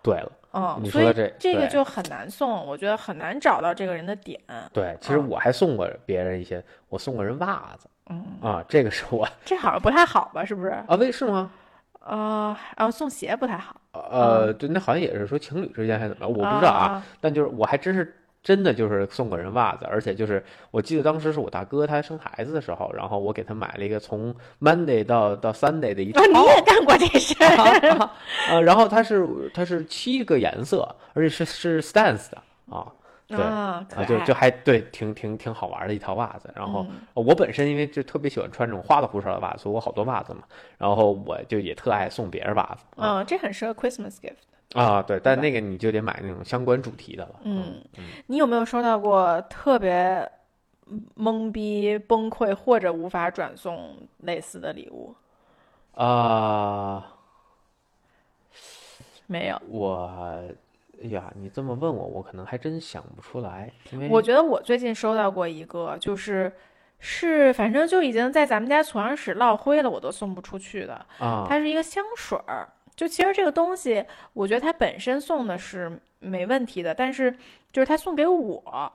[0.04, 4.40] 对了，嗯，所以这这个就很难送，我觉得很难找到这个人的点。
[4.72, 10.46] 对，其实我还送过别人一些，我送过人袜子，嗯啊，这个是我这好像不太好吧？
[10.46, 10.70] 是不是？
[10.88, 11.52] 啊，为是吗？
[12.00, 13.76] 啊，然后送鞋不太好。
[13.92, 17.04] 呃，对，那好像也是说情侣之间还是怎么，我不知道啊。
[17.20, 18.16] 但就是我还真是。
[18.44, 26.24] 真的就是送个人袜子，而且就是我记得当时是我大哥他生孩子的时候，然后我给他买了一个从 Monday 到到 Sunday 的一套。
[26.26, 28.10] 你也干过这事儿？
[28.50, 32.38] 呃，然后它是它是七个颜色，而且是是 Stance 的
[32.70, 32.88] 啊，
[33.28, 36.50] 对啊，就就还对，挺挺挺好玩的一套袜子。
[36.56, 40.44] 然后我本身因为就特别喜欢穿这种花里胡哨的袜子，所以我好多袜子嘛。
[40.78, 42.86] 然后我就也特爱送别人袜子。
[42.96, 44.46] 嗯，这很适合 Christmas gift。
[44.74, 47.40] 啊，对，但那个你就得买那种相关主题的了。
[47.44, 47.82] 嗯，
[48.28, 50.30] 你有没有收到过特别
[51.16, 55.16] 懵逼、崩溃或者无法转送类似的礼物？
[55.94, 57.16] 啊，
[59.26, 59.60] 没有。
[59.70, 60.12] 我，
[61.02, 63.72] 哎呀，你这么问我，我可能还真想不出来。
[63.92, 66.52] 因为我觉得我最近收到过一个，就是
[67.00, 70.94] 是反正就已经在咱们家储藏室落灰了，我都送不出去的。
[71.20, 72.68] 啊，它是一个香水儿。
[72.98, 77.32] 就其实这个东西，我觉得它本身送的是没问题的，但是
[77.72, 78.92] 就是他送给我，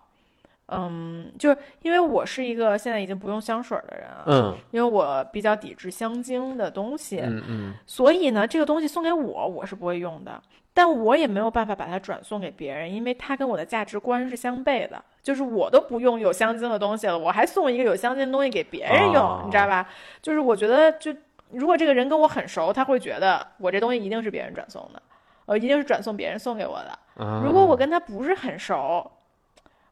[0.66, 10.42] 嗯，就是因为我是一个现在已经不用香水的人，嗯，因为我比较抵制香精的东西，嗯嗯，所以呢，这个东西送给我，我是不会用的，
[10.74, 19.88] 但我也没有办法把它转送给别人，因为它跟我的价值观是相悖的，就是我都不用有香精的东西了，我还送一个有香精的东西给别人用，你知道吧？
[20.20, 21.14] 就是我觉得就。
[21.52, 25.02] 如果这个人跟我很熟，他会觉得我这东西一定是别人转送的，
[25.46, 26.98] 呃，一定是转送别人送给我的。
[27.44, 29.10] 如果我跟他不是很熟，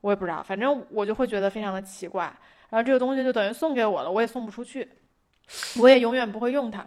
[0.00, 2.24] 我也不知道，反正我就会觉得非常的奇怪。
[2.70, 4.88] 然后这个东西就等于送给我了，我也送不出去，
[5.80, 6.86] 我也永远不会用它，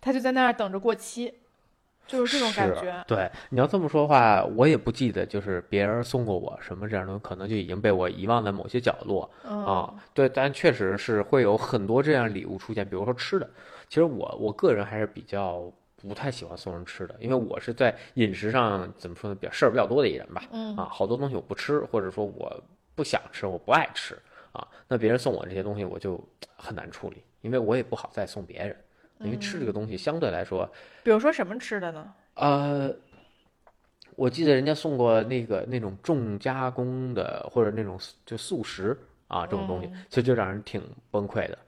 [0.00, 1.34] 它就在那儿等着过期。
[2.06, 3.04] 就是这种感觉。
[3.06, 9.92] 对，你要这么说的话，我也不记得，就是别人送过我什么这样的，可能就已经被我遗忘在某些角落啊。
[10.14, 13.46] 对，但确实是会有很多这样礼物出现，比如说吃的。
[13.88, 20.42] 其实我我个人还是比较不太喜欢送人吃的，因为我是在饮食上怎么说呢，比较事儿比较多的一人吧。
[20.52, 22.62] 嗯啊，好多东西我不吃，或者说我
[22.94, 24.16] 不想吃，我不爱吃
[24.52, 24.66] 啊。
[24.86, 26.22] 那别人送我这些东西，我就
[26.56, 28.76] 很难处理，因为我也不好再送别人。
[29.20, 30.64] 因为吃这个东西相对来说，
[31.02, 32.14] 比如说什么吃的呢？
[32.34, 32.94] 呃，
[34.14, 38.96] 我记得人家送过那个那种重加工的或者那种就素食
[39.26, 41.58] 啊这种东西，其实就让人挺崩溃的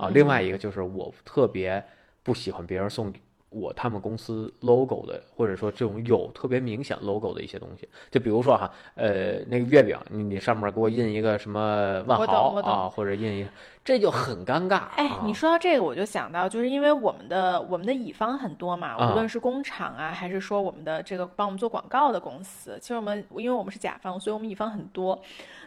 [0.00, 0.08] 啊。
[0.08, 1.82] 另外一个就是我特别
[2.22, 3.12] 不喜欢别人送。
[3.50, 13.46] 我他们公司 logo 的，或者说这种有特别明显 logo 的一些东西，就比如说哈，呃，那个月饼，你你上面给我印一个什么万豪啊，或者印一，
[13.84, 14.84] 这就很尴尬。
[14.96, 25.20] 哎，你说到这个，我就想到，就是因为我们的我们的乙方很多嘛，无论是工厂啊，还是说我们的这个帮我们做广告的公司，其实我们因为我们是甲方，所以我们乙方很多。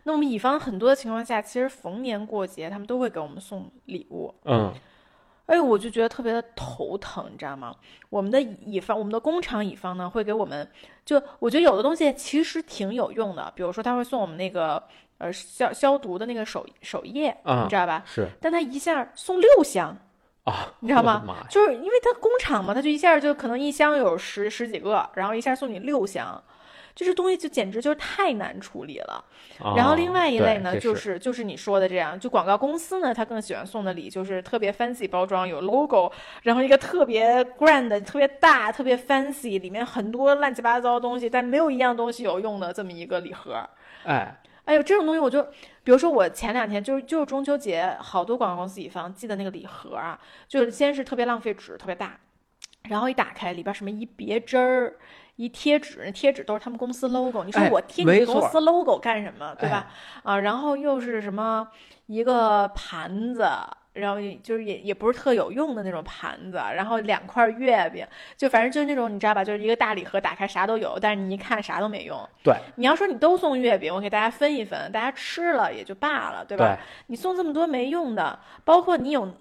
[0.04, 4.34] 那我们乙方很多的情况下，其实逢年过节他们都会给我们送礼物。
[4.46, 4.74] 嗯。
[5.46, 7.76] 哎，我就觉得特别的头疼，你知道吗？
[8.10, 10.66] 我们的乙方，我们的工厂乙方呢，会给我们，
[11.04, 14.82] 就我觉得有的东西其实挺有用的，比如说他会送我们那个
[15.18, 18.04] 呃消消毒的那个手手液，你知道吧？
[18.06, 18.28] 是。
[18.40, 19.98] 但他一下送六箱
[20.46, 21.22] 啊，你知道吗？
[21.50, 26.42] 就是因为他工厂嘛，他就一下就可能一箱有十十几个，然后一下送你六箱。
[26.96, 29.26] 这些东西就简直就是太难处理了，
[29.76, 36.12] 然后另外一类呢，就是就是你说的这样，就广告公司呢，他更喜欢送的礼就是特别 fancy 包装，有 logo，
[36.44, 43.68] 然后一个特别 grand、特别大、特别 fancy，里面很多乱七八糟的东西，但没有一样东西有用的这么一个礼盒。
[44.04, 45.42] 哎，哎呦，这种东西我就，
[45.84, 52.20] 比如说我前两天就是就是中秋节，好多广告公司乙方寄的那个礼盒啊，就是先是特别浪费纸，特别大，
[52.88, 54.96] 然后一打开里边什么一别针儿。
[55.36, 57.44] 一贴纸，那贴纸都是他们公司 logo。
[57.44, 59.88] 你说我贴你公司 logo 干什么，对吧？
[60.24, 61.68] 啊，然后又是什么
[62.06, 63.50] 一个盘子，
[63.94, 68.06] 然后就是也也不是特有用的那种盘子，然后两块月饼，
[68.38, 72.18] 就反正就是那种你知道吧，就是一个大礼盒，打开啥都有，但是你一看啥都没用。
[72.44, 76.78] 对，你要说你都送月饼，我给大家分一分，大家吃了也就罢了，对吧？
[77.08, 79.34] 你送这么多没用的，包括你有，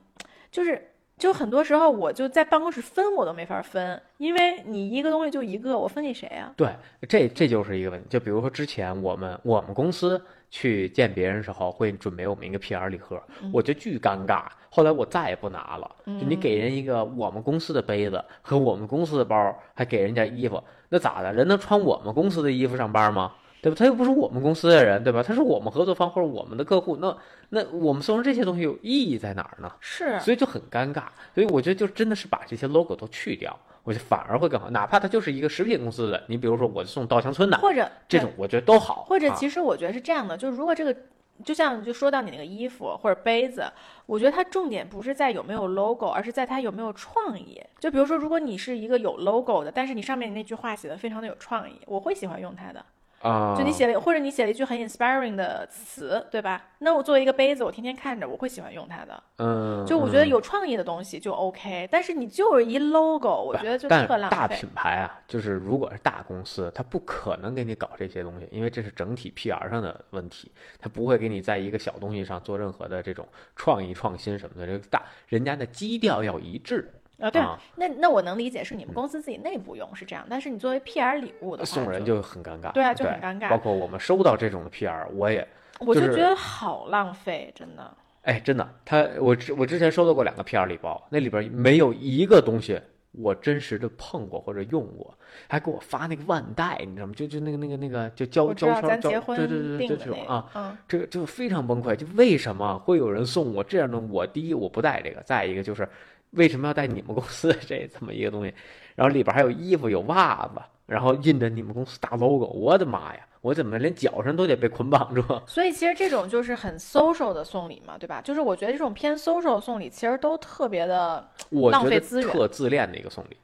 [0.51, 6.52] 就是就很多时候我就在办公室分我都没法分，因为你一个东西就一个，我分给谁啊？
[6.56, 6.74] 对，
[7.08, 8.06] 这这就是一个问题。
[8.10, 14.44] 就比如说之前我们我们公司去见别人时候会准备我们一个 PR 礼盒，我就巨尴尬。
[14.68, 15.88] 后来我再也不拿了。
[16.06, 21.32] 就你给人一个我们公司的杯子和我们公司的包，还给人家衣服，那咋的？
[21.32, 23.32] 人能穿我们公司的衣服上班吗？
[23.62, 23.76] 对吧？
[23.78, 25.22] 他又不是我们公司的人，对吧？
[25.22, 27.16] 他是我们合作方或者我们的客户，那
[27.50, 29.72] 那我们送这些东西有意义在哪儿呢？
[29.78, 31.04] 是，所以就很尴尬。
[31.32, 34.68] 所以我觉得就真的是把这些 logo 都去掉，我觉得反而会更好。
[34.70, 39.04] 哪怕它就是一个食品公司的，你比如说我送稻香村的，或者这种我觉得都好。
[39.04, 40.96] 或者其实我觉得是这样的，就是如果这个
[41.44, 43.64] 就像就说到你那个衣服或者杯子，
[44.06, 47.62] 我觉得它重点不是在有没有 logo，而是在它有没有创意。
[47.78, 52.84] 就比如说，如果你是一个有 logo 的，但是你上面那句话写的非常的有创意，我会喜欢用它的。
[53.23, 56.61] 啊，就你写了，或者你写了一句很 inspiring 的词，对吧？
[56.79, 59.23] 那我作为一个杯子，我天天看着，我会喜欢用它的。
[59.37, 64.37] 嗯，就我觉得有创意的东西就 OK，但是你就是一 logo，我觉得就特浪费。
[64.37, 70.51] 大品牌啊，就是如果是大公司，它不可能给你搞这些东西，因为这是整体 PR 上的问题，
[70.81, 74.66] 它不会给你在一个小东西上做任何的这种创意创新什么的。
[74.66, 76.93] 这个大人家的基调要一致。
[77.18, 77.40] 啊，对，
[77.76, 82.72] 那那我能理解是你们公司自己内部用是这样，但是你作为 PR 礼物的话，送人就很尴尬。
[82.72, 83.48] 对啊，就很尴尬。
[83.48, 85.46] 包括我们收到这种的 PR，我也，
[85.78, 87.94] 我就觉得好浪费，真的。
[88.22, 92.80] 哎，真的，他我之我之前收到过两个 PR 礼包，那里边没有一个东西
[93.12, 95.16] 我真实的碰过或者用过，
[95.48, 97.12] 还给我发那个腕带，你知道吗？
[97.16, 101.94] 就就那个那个那个就胶胶圈胶，对对对对，这种啊，这个就非常崩溃。
[101.94, 103.98] 就为什么会有人送我这样的？
[103.98, 105.88] 我第一我不带这个，再一个就是。
[106.33, 108.53] 为什么要带你们公司这这么一个东西？
[108.95, 112.47] 然后里边还有衣服、有袜子，然后印着你们公司大 logo。
[112.47, 113.26] 我的妈呀！
[113.41, 115.22] 我怎么连脚上都得被捆绑住？
[115.47, 118.20] 所以其实这种就是很 social 的送礼嘛，对吧？
[118.20, 123.37] 就是我觉得这种偏 social 送礼其实都特别的浪费资源，特自恋的一个送礼。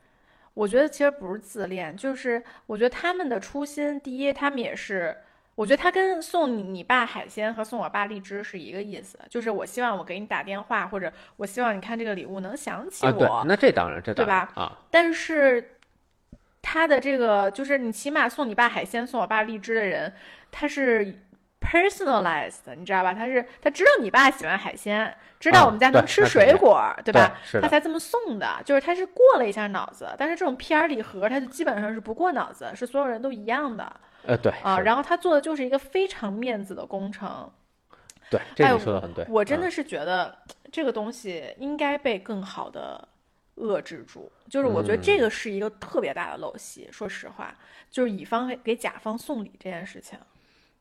[0.55, 5.17] 我觉得其实不是自恋，就是我觉得他们的初心，第一，他们也是。
[5.59, 13.43] 我觉得他跟送你你爸海鲜和送我爸荔枝是一个意思，就是我希望我给你打电话，或者我希望你看这个礼物能想起我。
[13.45, 14.49] 那这当然，这对吧？
[14.55, 15.75] 啊，但是
[16.63, 20.15] 他的这个就是你起码送你爸海鲜，送我爸荔枝的人，
[20.53, 21.19] 他是
[21.61, 23.13] personalized，你知道吧？
[23.13, 27.37] 他是他知道你爸喜欢海鲜，知道我们家能吃水果，对吧？
[27.61, 30.09] 他才这么送的，就是他是过了一下脑子。
[30.17, 33.93] 但是这种 PR 礼盒，他就基本上是不过脑子，是所有人都一样的。
[34.29, 37.51] 呃，对啊，然后他做的就是一个非常面子的工程。
[38.31, 39.25] 对，这你说的很对。
[39.27, 40.37] 我真的是觉得
[40.71, 43.09] 这个东西应该被更好的
[43.57, 44.31] 遏制住。
[44.51, 46.87] 就是我觉得这个是一个特别大的陋习。
[46.93, 47.55] 说实话，
[47.91, 50.19] 就是乙方给甲方送礼这件事情，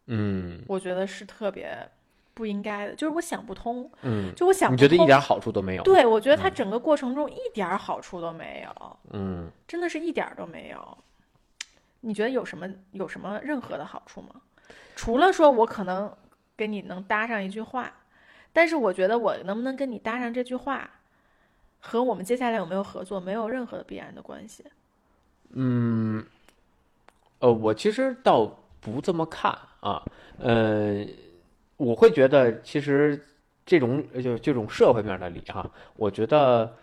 [0.07, 1.73] 嗯，我觉得是特别
[2.33, 2.95] 不应该的。
[2.95, 5.83] 就是我想不通，嗯，就我想，你觉得一点好处都没有？
[5.83, 10.97] 对，我觉得他整个过程中一点好处都没有，嗯，真的是一点都没有。
[12.01, 14.29] 你觉得有什么有什么任何的好处吗？
[14.95, 16.11] 除了说我可能
[16.55, 17.91] 跟你能搭上一句话，
[18.51, 20.89] 但是我觉得我能不能跟你搭上这句话，
[21.79, 24.65] 和我们接下来有没有合作没有任何的必然的关系。
[25.51, 26.25] 嗯，
[27.39, 28.45] 呃，我其实倒
[28.81, 30.03] 不这么看啊，
[30.39, 31.05] 呃，
[31.77, 33.23] 我会觉得其实
[33.65, 36.75] 这种就这种社会面的礼哈，我觉得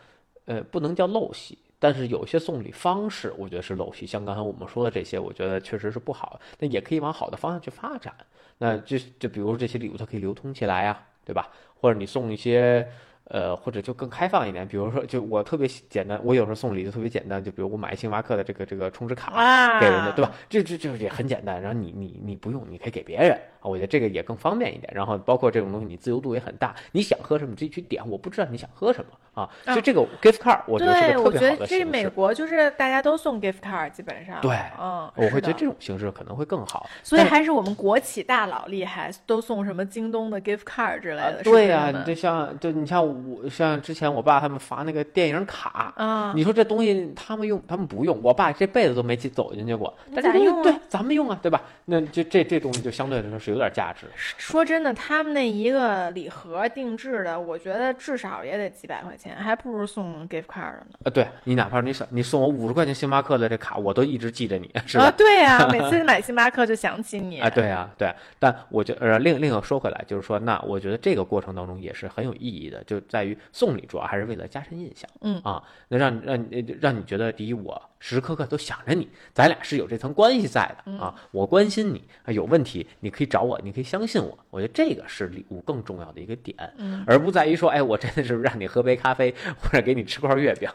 [0.45, 1.59] 呃不能叫陋习。
[1.85, 6.41] 但是有些送礼方式，我觉得是陋习，像刚才我们说的这些，我觉得确实是不好。
[6.59, 8.15] 那也可以往好的方向去发展。
[8.57, 11.51] 那就就比如这些礼物，它可以流通起来呀，对吧？
[11.75, 12.89] 或者你送一些。
[13.29, 20.31] 呃，或者就更开放一点，比如说，就我特别简单，我有时候送礼就特别简单，就比如我买星巴克的这个这个充值卡给人家，对吧？
[20.47, 24.93] 这这这也很简单，然后你你你不用，你可以给别人啊，我觉得这个也更方便一点。
[24.95, 29.51] 然后包括这种东西，你自由度也很大，你想喝什么你自己去点，我不知道你想喝什么啊。
[29.65, 31.79] 所以这个 gift card 我觉得是个特别好的形式。
[31.79, 36.87] 这美国就是大家都送 gift card，基本上对，嗯，我会觉得这种形式可能会更好。
[37.03, 41.43] 所以还是我们国企大佬厉害，都送什么京东的 gift card 之类的。
[41.43, 43.95] 对呀，你就像就你像我像之。
[43.95, 49.97] 前我爸他们发那个电影卡啊，你说这东西他们用他们不用，我爸这辈子都没进走进去过。
[50.13, 51.63] 但是用对咱们用啊，对吧？
[51.85, 54.07] 那就这这东西就相对来说是有点价值。
[54.17, 60.99] 说真的，他们那一个礼盒定制的，我觉得至少也得几百块钱，还不如送 gift card 呢。
[61.05, 65.09] 啊，对你哪怕你送你送我五十块钱星巴克的这卡，我都一直记着你，是吧？
[65.17, 67.39] 对呀， 每次买星巴克就想起你。
[67.39, 68.13] 啊，对呀，对。
[68.41, 74.65] 但我觉呃，另另一个说回来，就是说，那我觉得这个过程当中也是很有意义的，就在于送礼主要还是为了加。
[74.65, 81.15] 深印象，嗯啊，那让让你让你觉得，第一，我时时刻刻都想着你，咱俩是有这层关系在的啊。
[81.33, 82.03] 我关心你，
[82.33, 84.39] 有问题你可以找我，你可以相信我。
[84.51, 90.69] 我觉得这个是礼物更重要的一个点，嗯而不在于说，哎，我真的是让你喝杯咖啡或者给你吃块月饼。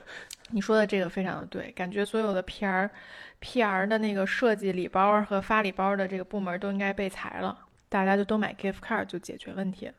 [0.52, 7.58] 你说的这个非常的对，感觉所有的 PR，PR 的那个设计礼包和发礼包的这个部门都应该被裁了，
[7.90, 9.94] 大家就都买 gift card 就解决问题了。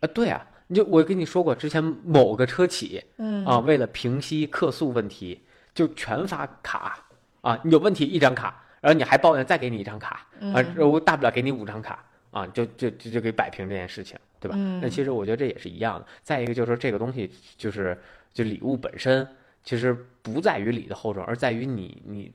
[0.00, 5.42] 啊，对啊，你就我跟你说过，之前某个车企，嗯啊，为了平息客诉问题，
[5.74, 7.04] 就全发卡
[7.40, 8.62] 啊，你有问题一张卡。
[8.82, 10.24] 然后你还抱怨再给你一张卡
[10.54, 12.04] 啊，我大不了给你五张卡
[12.36, 14.58] 啊，就就就就给摆平这件事情，对吧？
[14.82, 16.06] 那其实我觉得这也是一样的。
[16.22, 17.98] 再一个就是说这个东西就是
[18.30, 19.26] 就礼物本身
[19.64, 22.30] 其实不在于礼的厚重，而在于你你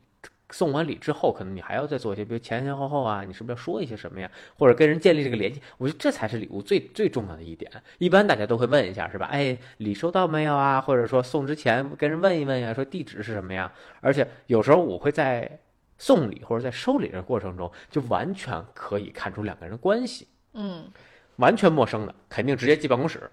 [0.49, 4.31] 送完礼之后，可能你还要再做一些，比如前前后后啊，你是不是要说一些什么呀？
[4.57, 5.61] 或者跟人建立这个联系？
[5.77, 7.71] 我觉得这才是礼物最最重要的一点。
[7.99, 9.27] 一般大家都会问一下，是吧？
[9.27, 10.81] 哎，礼收到没有啊？
[10.81, 13.71] 或者说送之前跟人问一问呀，说地址是什么呀？
[13.99, 15.59] 而且有时候我会在。
[16.01, 20.27] 送礼或者在收礼的过程中，就完全可以看出两个人的关系。
[20.53, 20.89] 嗯，
[21.35, 23.29] 完全陌生的，肯定直接进办公室。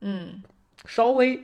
[0.00, 0.42] 嗯，
[0.86, 1.38] 稍微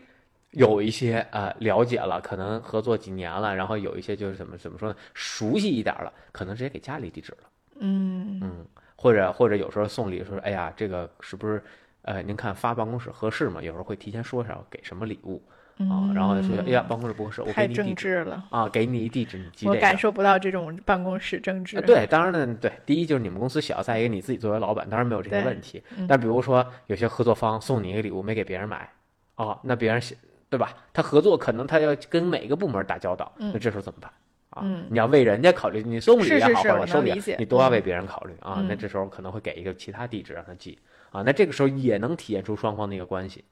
[0.53, 7.39] 有一些呃了解了，可能合作几年了，然后有一些就是怎么怎么说呢，熟悉一点了，可能直接给家里地址了。
[7.81, 11.63] 嗯嗯，或者或者有时候送礼说，哎呀，这个是不是
[12.01, 13.61] 呃您看发办公室合适吗？
[13.61, 15.43] 有时候会提前说一下给什么礼物。
[15.79, 21.79] 啊，然后就说：“哎呀，办公室不合适，我给你地址了啊，给你一地址，你记我感受不到这种办公室政治。
[21.83, 25.83] 对，当然呢，对，第一就是你们公司小，再一个你自己作为老板，当然没有这些问题。
[26.09, 28.89] 但比如说有些合作方送你一个礼物没给别人买，
[29.35, 30.01] 哦，那别人
[30.49, 30.73] 对吧？
[30.95, 34.11] 他合作可能他要跟每一个部门打交道，那这时候怎么办
[34.49, 34.65] 啊？
[34.89, 38.65] 你要为人家考虑，你送礼也好，或者收礼，你都要为别人考虑啊。
[38.67, 40.79] 那这时候可能会给一个其他地址让他寄
[41.11, 41.21] 啊。
[41.21, 43.45] 那这个时候也能体现出双方的一个关系。”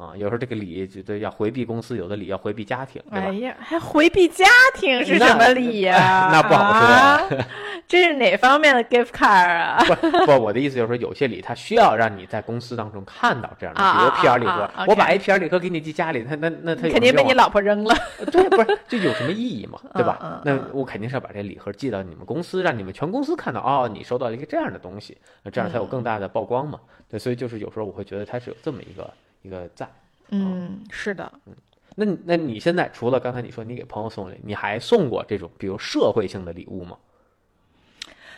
[0.00, 3.26] 啊，有时候这个礼觉得要回避公司，有的礼要回避家庭，对吧？
[3.26, 6.30] 哎呀，还回避家庭是什么礼呀？
[6.32, 7.38] 那不好说，
[7.86, 9.78] 这是哪方面的 gift card 啊？
[9.86, 9.94] 不
[10.24, 17.94] 不，我的意思就是说，有些礼它需要让你在公司当中看到这样的，比如 PR 礼盒，我把 PR 礼盒给你寄家里，他那那他肯定被你老婆扔了。
[18.32, 19.78] 对，不是，这有什么意义嘛？
[19.94, 20.40] 对吧？
[20.46, 26.80] 那我肯定是要把这礼盒寄到你们公司，让你们全公司看到，哦，你收到了一个这样的东西，那这样才有更大的曝光嘛？
[27.10, 29.08] 对，所以就是有时候我会觉得它是有这么一个。
[29.42, 29.90] 一个赞，
[30.30, 31.54] 嗯，是的，嗯，
[31.96, 36.96] 那那你现在除了刚才你说你给朋友送礼，你还送过这种比如社会性的礼物吗？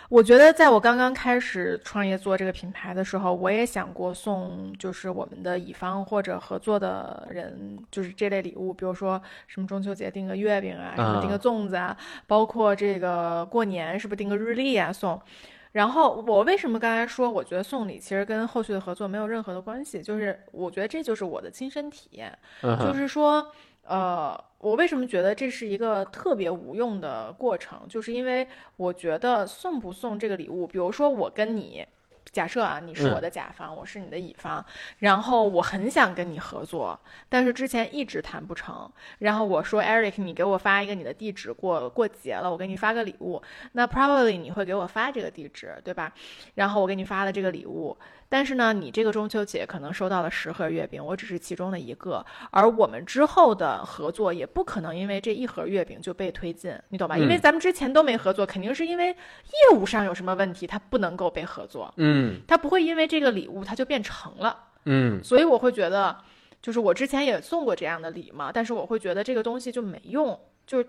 [0.09, 11.97] 我觉得在我刚刚开始创业做这个品牌的时候，我也想过送，就是我们的乙方或者合作的人，就是这类礼物，比如说什么中秋节订个月饼啊，什么订个粽子啊，
[12.27, 15.19] 包括这个过年是不是订个日历啊送。
[15.73, 23.51] 然后我为什么刚才说，我觉得送礼其实跟后续的合作没有任何的关系，就是我觉得这就是我的亲身体验，就是说，
[23.85, 28.47] 呃，我为什么觉得这是一个特别无用的过程，就是因为
[28.77, 31.87] 我觉得送不送这个礼物，比如说我跟你。
[32.31, 34.65] 假设啊，你是我的甲方，我是你的乙方，
[34.99, 36.99] 然后我很想跟你合作，
[37.29, 38.91] 但是之前一直谈不成。
[39.19, 43.43] 然后我说，Eric，你给我发一个你的地址，过过节了，我给你发个礼物。
[43.73, 46.13] 那 probably 你会给我发这个地址，对吧？
[46.55, 47.97] 然后我给你发了这个礼物。
[48.33, 57.19] 但是呢，你这个中秋节可能收到了十盒月饼，我只是其中的一个，而我们之后的合作也不可能因为这一盒月饼就被推进，你懂吧？
[57.19, 61.93] 因为咱们之前都没合作，肯定是因为业务上有什么问题，它不能够被合作。
[61.99, 64.57] 嗯，它不会因为这个礼物它就变成了。
[64.87, 66.17] 嗯，所以我会觉得，
[66.63, 70.89] 就是我之前也送过这样的礼嘛，但是我会觉得这个东西就没用，就是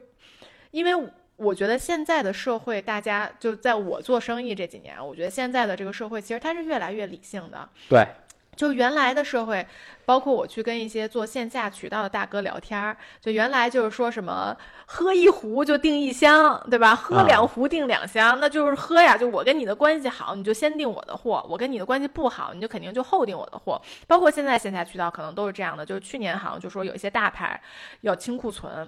[0.71, 1.11] 因为。
[1.43, 7.67] 我觉得现在的社会，大家就在我做生意这几年，我觉得现在的这个社会其实它是越来越理性的。
[7.89, 8.07] 对，
[8.55, 9.65] 就原来的社会，
[10.05, 16.95] 包括我去跟一些做线下渠道的大哥聊天儿，就原来就是说什么喝一壶就订一箱，对吧？
[16.95, 19.17] 喝两壶订两箱，那就是喝呀。
[19.17, 23.81] 就我跟你的关系好，你就先订我的货；我跟你的关系不好，你就肯定就后订我的货。
[24.07, 27.59] 包括现在线下渠道可能都是这样的，就是去年好像就说有一些大牌
[28.01, 28.87] 要清库存。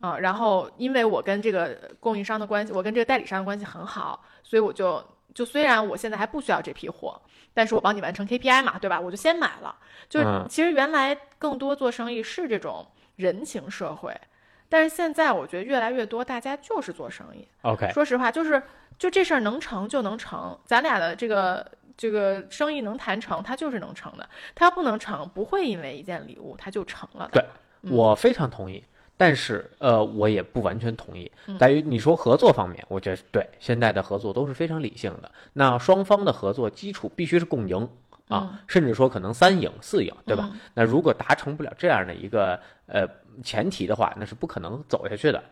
[0.00, 7.20] 啊，然后因为我跟这个供应商的关系，我跟这个代理商的关系很好，所以我就就虽然我现在还不需要这批货，
[7.52, 9.00] 但是我帮你完成 KPI 嘛，对吧？
[9.00, 9.74] 我就先买了。
[10.08, 12.86] 就其实原来更多做生意是这种
[13.16, 14.16] 人情社会，
[14.68, 17.46] 但是现在我觉得越来越多大家就是做生意。
[17.62, 18.62] OK，说实话，就是
[18.98, 24.28] 就这事儿能成就能成，咱俩的这个这个生意能谈成，它就是能成的。
[24.54, 27.28] 它要不能成，不会因为一件礼物它就成了。
[27.32, 27.44] 对
[27.82, 28.82] 我非常同意。
[29.18, 35.30] 但是，呃，我也不完全同意，在于你说合作方面，我觉得对现在的合作都是非常理性的。
[35.52, 37.86] 那双方的合作基础必须是共赢
[38.28, 40.50] 啊，甚至说可能三赢四赢，对吧？
[40.72, 43.06] 那如果达成不了这样的一个呃
[43.42, 45.42] 前提的话，那是不可能走下去的。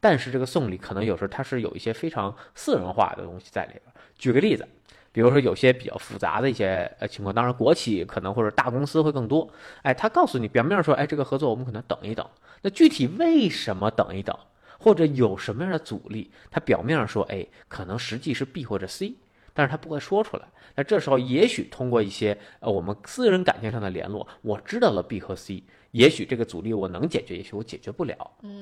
[0.00, 3.82] 但是这个送礼可能有时候它是有一些非常私人化的东西在里边。
[4.16, 4.66] 举个例子，
[5.12, 9.48] 比如说有些比较复杂的一些呃情况，当然国企可能或者大公司会更多。
[9.82, 12.24] 哎，他告诉你表面上说，哎，这个合作我们可能等一等。
[12.62, 14.36] 那具体为什么等一等，
[14.78, 16.30] 或者有什么样的阻力？
[16.50, 19.14] 他表面上说，哎，可能实际是 B 或者 C，
[19.52, 20.44] 但是他不会说出来。
[20.76, 25.64] 那这时候也许通过一些呃我们私人感情上的联络，我知道了 B 和 C。
[25.92, 28.14] 也许这个阻力我能解决，也许我解决不了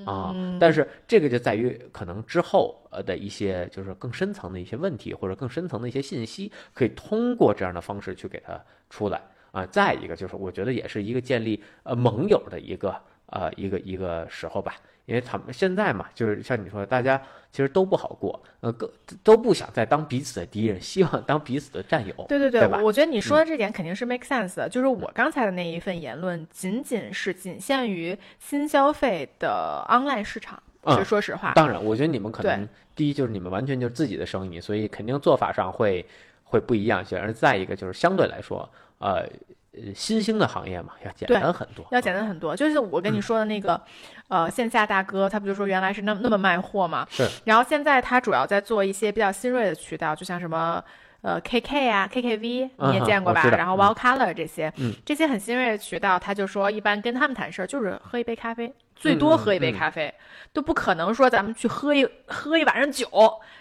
[0.07, 0.35] 啊。
[0.59, 8.59] 但是这个就在于可能之后呃的一些就是更深层的一些问题，或者更深层的一些信息，可以通过这样的方式去给它
[8.89, 9.21] 出来
[9.51, 9.67] 啊。
[9.67, 12.95] 再一个就是我觉得也是一个建立呃盟友的一个
[13.27, 14.75] 呃一个一个时候吧。
[15.09, 17.19] 因为他们现在嘛，就是像你说，大家
[17.51, 18.93] 其实都不好过，呃，各
[19.25, 22.15] 都不想再当彼此的敌人，希望当彼此的战友。
[22.29, 24.69] 对对对，我觉得你说的这点肯定是 make sense 的。
[24.69, 30.63] 就是我刚才的那一份言论，仅仅是仅限于新消费的 online 市场。
[30.85, 36.05] 就说实话，当然，我觉得你们可能第一就是你们完全就是自己的生意，所以肯定做法上会
[36.45, 37.19] 会不一样些。
[37.19, 39.27] 而再一个就是相对来说，呃。
[39.87, 42.57] 呃，新兴的行业嘛，要简单很多，要简单很多。
[42.57, 43.81] 就是我跟你说的那个，
[44.29, 47.07] 呃，线下大哥，他不就说原来是那那么卖货嘛？
[47.11, 47.29] 是。
[47.45, 50.83] 然后现在他主要在做一些比较新锐的渠道，就像什么
[51.23, 53.43] 呃 KK 啊，KKV 你也见过吧？
[53.57, 54.73] 然后 Wall Color 这些，
[55.05, 60.13] 这些很新锐的渠道，他就说一般跟他们谈事儿就是喝一杯咖啡，最多喝一杯咖啡，
[60.53, 63.09] 都不可能说咱们去喝一喝一晚上酒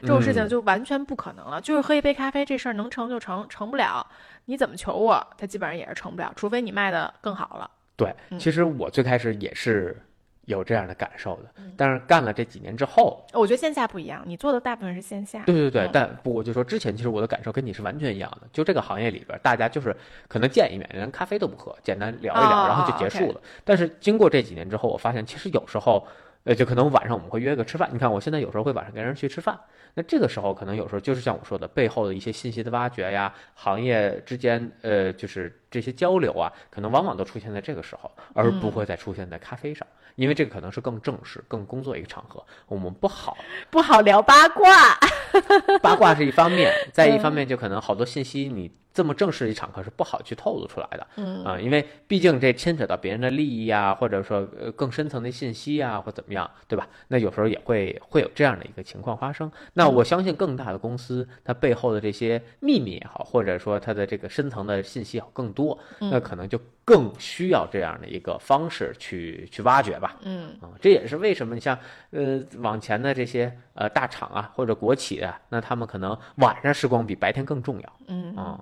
[0.02, 1.60] 这种事情就完全不可能了。
[1.60, 4.06] 就是喝一杯咖啡这事儿能成就成，成不了。
[4.46, 7.70] 你怎么求我，他基本上也是成不了，除非你卖的更好了。
[7.96, 10.00] 对，其实我最开始也是
[10.48, 15.44] 有这样的感受的，但是干了这几年之后，我觉得线下不一样，你做的大部分是线下。
[15.46, 19.96] 对对对，但不，我就说之前其实我的感受跟你是完全一样的，就这个行业里边，大家就是
[20.30, 23.42] 可能见一面，连咖啡都不喝，简单聊一聊，然后就结束了。
[23.66, 26.08] 但是经过这几年之后，我发现其实有时候，
[26.46, 27.90] 呃，就可能晚上我们会约个吃饭。
[27.92, 29.60] 你看，我现在有时候会晚上跟人去吃饭。
[29.96, 39.88] 那这个时候可能有时候就是像我说的，背后的一些信息的挖掘呀，行业之间呃就是这些交流啊，可能往往都出现在这个时候，而不会再出现在咖啡上，
[40.18, 43.38] 因为这个可能是更正式、更工作一个场合，我们不好
[43.70, 44.98] 不好聊八卦，
[45.82, 48.70] 八卦是一方面， 再一方面就可能好多信息你。
[48.98, 56.88] 这么正式的一场合是不好去透露出来的，嗯啊，因为毕竟这牵扯到别人的利益啊，或者说呃更深层的信息啊，或怎么样，对吧？
[57.10, 59.52] 那有时候也会会有这样的一个情况发生。
[59.74, 70.18] 那我相信更大的公司，它背后的这些秘密也好，或者说它的这个深层的信息好更多，那可能就更需要这样的一个方式去去挖掘吧。
[70.24, 71.78] 嗯啊，这也是为什么你像
[72.10, 77.94] 呃往前的这些呃大厂啊或者国企啊，那他们可能晚上时光比白天更重要。
[78.08, 78.60] 嗯啊。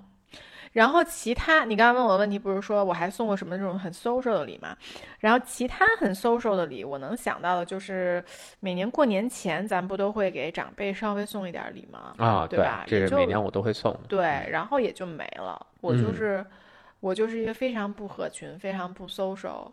[0.76, 4.76] 然后其他，你刚刚问我的问题不是说我还送过什么那种很 social 的礼吗？
[5.20, 8.22] 然后其他很 social 的礼，我能想到的就是
[8.60, 12.12] 每年过年前，咱不都会给长辈稍微送一点礼吗？
[12.18, 12.84] 啊，对吧？
[12.86, 13.98] 这是每年我都会送。
[14.06, 15.66] 对，然后也就没了。
[15.80, 16.44] 我就是，
[17.00, 19.70] 我就是一个非常不合群、非常不 social。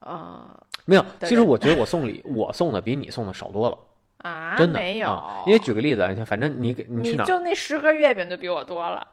[0.00, 0.44] 呃，
[0.86, 3.78] 没有，其实我觉得 我送礼，我送的比你送的少多了。
[4.28, 5.22] 啊，真的没有。
[5.46, 9.06] 因为举个例子，反正你给你去哪，就那十盒月饼就比我多了。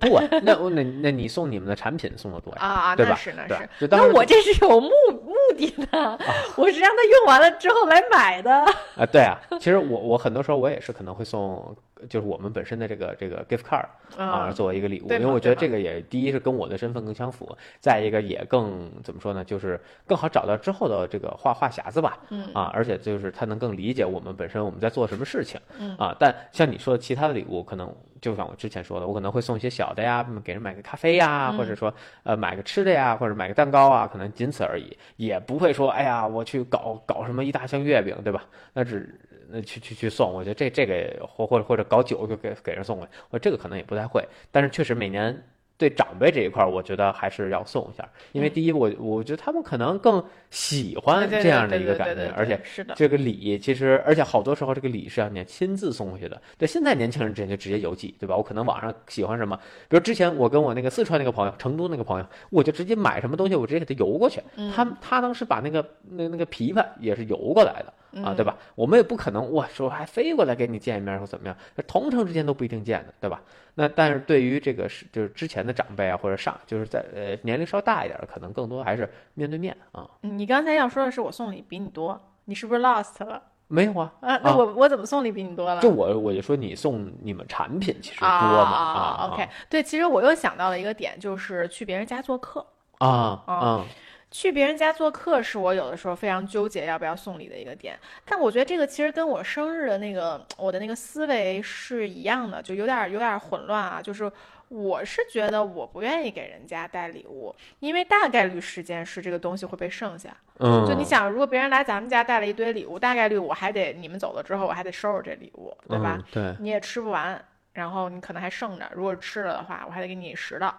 [0.00, 2.58] 不， 那那那你送你们的产品送的多呀？
[2.60, 3.12] 啊，对吧？
[3.12, 3.88] 那是那是。
[3.90, 6.18] 那我这是有目目的的，
[6.56, 8.66] 我是让他用完了之后来买的。
[8.96, 11.76] 啊，对啊，其实我我很多时候我也是可能会送。
[12.10, 13.86] 就是我们本身的这个这个 gift card
[14.18, 22.18] 啊，作为一个礼物，因为我觉得这个也第一是跟我的身份更相符，再一个也更怎么说呢，就是更好找到之后的这个话话匣子吧，
[22.52, 25.58] 啊，而且就是他能更理解我们本身我们在做什么事情，
[25.96, 27.90] 啊，但像你说的其他的礼物，可能
[28.20, 31.92] 就像我之前说的，我可能会送一些小的呀，给人买个咖啡呀，或者说
[32.24, 38.44] 呃买个吃的呀，或者买个蛋糕啊，可能仅此而已，也不会说哎呀我去搞搞什么一大箱月饼，对吧？
[38.74, 39.20] 那只。
[39.48, 44.20] 那去去去送，我觉得这这个或或者或者搞酒就给给人送过去，我这个可能也不太会，
[44.50, 45.40] 但是确实每年
[45.78, 50.20] 对长辈这一块，我觉得还是要送一下，因为第一我我觉得他们可能更
[50.50, 58.36] 喜欢这样的一个感觉，而且是的这个礼其实而且好多时候这个礼是要你亲自送回去的，对现在年轻人之间就直接邮寄，对吧？
[58.36, 59.56] 我可能网上喜欢什么，
[59.88, 64.40] 比如之前我跟我那个四川那个朋友，成都那个朋友，我就直接买什么东西，我直接给他邮过去，
[64.74, 67.92] 他他当时把那个那那个琵琶也是邮过来的。
[68.24, 68.56] 啊，对吧？
[68.74, 71.56] 我们也不可能，我说还飞过来给你见一面或怎么样？
[71.86, 73.40] 同城之间都不一定见的，对吧？
[73.74, 80.08] 那但是对于这个是就是之前的长辈啊，或者上就是在呃年龄稍大一点的，可能更多还是面对面啊。
[80.22, 83.42] 你刚才要说的是我送礼比你多，你是不是 lost 了？
[83.68, 85.80] 没有啊，啊，那我我怎么送礼比你多了？
[85.82, 89.30] 就我我就说你送你们产品其实多嘛啊。
[89.32, 92.64] OK，对，其实我又想到了一个点，就是去别人家做客
[92.98, 93.84] 啊啊。
[94.30, 104.02] 去别人家做客是我有的时候非常纠结要不要送礼的一个点，但我觉得这个其实跟我生日的那个我的那个思维是一样的，就有点有点混乱啊。
[104.02, 104.30] 就是
[104.68, 110.36] 我是觉得我不愿意给人家带礼物，因为大概率时间是这个东西会被剩下。
[110.58, 116.18] 嗯，就你想，如果别人来咱们家带了一堆礼物，大概率我还得你们走了之后我还得收拾这礼物，对吧？
[116.32, 117.42] 对，你也吃不完，
[117.74, 120.76] 然后你可能还剩着，如果吃了的话，我还得给你拾到，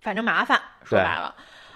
[0.00, 0.58] 反正麻烦。
[0.82, 1.34] 说白了。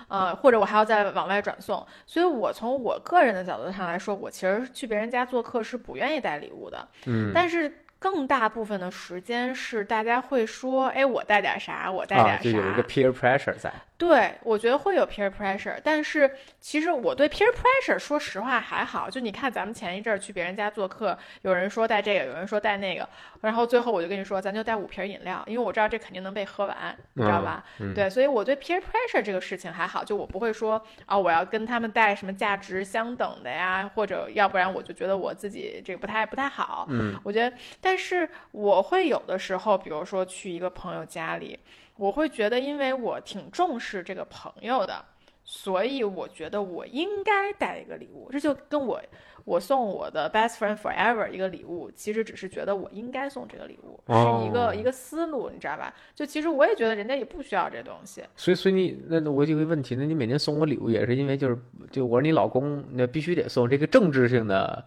[0.08, 6.88] 呃，或者我还要再往外转送，所以我从我个人的角度上来说，我其实去别人家做客是不愿意带礼物的。
[7.06, 7.84] 嗯，但是。
[8.00, 13.72] 更大部分的时间是大家会说，哎，我带点啥，我带点啥，就有一个 peer pressure 在。
[13.98, 16.30] 对，我觉得会有 peer pressure，但是
[16.60, 19.10] 其实我对 peer pressure 说实话还好。
[19.10, 23.08] 就你看，咱们前一阵儿去别人家做客，有人说带这个，有人说带那个，
[23.40, 27.64] 然后最后我就跟你说，咱就带五瓶饮料，因为我知道这肯定能被喝完，你知道吧？
[27.92, 36.86] 对，所以我对 peer pressure 这个事情还好，就我不会说啊，我要跟他们带什么价值相等的呀，或者要不然我就觉得我自己这个不太不太好。
[36.88, 37.56] 嗯，我觉得。
[37.80, 41.58] 但是我会有的时候，比如说去一个朋友家里，
[41.98, 45.04] 我会觉得，因为我挺重视这个朋友的，
[45.44, 48.28] 所以我觉得我应该带一个礼物。
[48.30, 49.02] 这就跟我
[49.44, 55.92] 我送我的 best friend forever 一个礼物，其实只是觉得我应该送这个礼物，是一个一个思路，你知道吧？
[56.14, 58.22] 就其实我也觉得人家也不需要这东西。
[58.36, 61.58] 所以，所以你那我有个问题，那你每年送我礼物也是因为就是
[61.90, 64.84] 就我是你老公，那必须得送这个政治性的。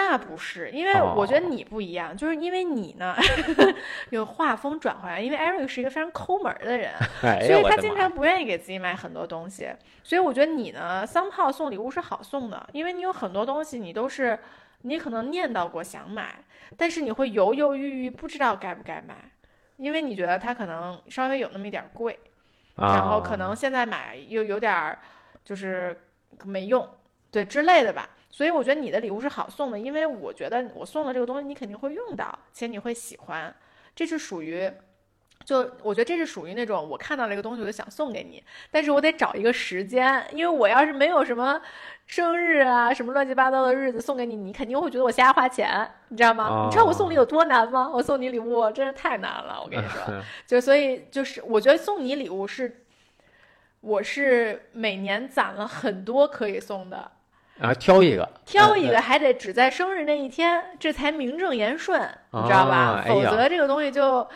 [0.00, 3.16] 那不是，因为我觉得你不一样，就是因为你呢，
[4.10, 5.22] 有画风转换。
[5.22, 6.94] 因为 Eric 是一个非常抠门的人，
[7.44, 9.68] 所以他经常不愿意给自己买很多东西。
[10.04, 14.38] 所以我觉得你呢，三炮送礼物是好送的，因为你有很多东西，你都是
[14.82, 16.36] 你可能念叨过想买，
[16.76, 19.16] 但是你会犹犹豫豫，不知道该不该买，
[19.78, 22.16] 因为你觉得它可能稍微有那么一点贵，
[22.76, 24.96] 然后可能现在买又有点
[25.44, 26.00] 就是
[26.44, 26.88] 没用，
[27.32, 28.08] 对之类的吧。
[28.30, 33.52] 所以我觉得你的礼物是好送的，因为我觉得我送的这个东西你肯定会用到，且你会喜欢。
[33.96, 34.70] 这是属于，
[35.44, 41.60] 就我觉得这是属于那种我看到了一个东西我就想送给你，但是我得找一个时间，因为我要是没有什么
[42.06, 46.66] 生日啊什么乱七八糟的日子送给你，你肯定会觉得我瞎花钱，你知道吗？
[46.66, 47.90] 你知道我送礼有多难吗？
[47.92, 50.00] 我送你礼物真是太难了，我跟你说。
[50.46, 52.84] 就所以就是我觉得送你礼物是，
[53.80, 57.10] 我是每年攒了很多可以送的。
[57.58, 62.00] 然后挑一个，挑一个还得只在生日那一天，这才名正言顺，
[62.30, 63.04] 你知道吧？
[63.06, 64.26] 否则这个东西就。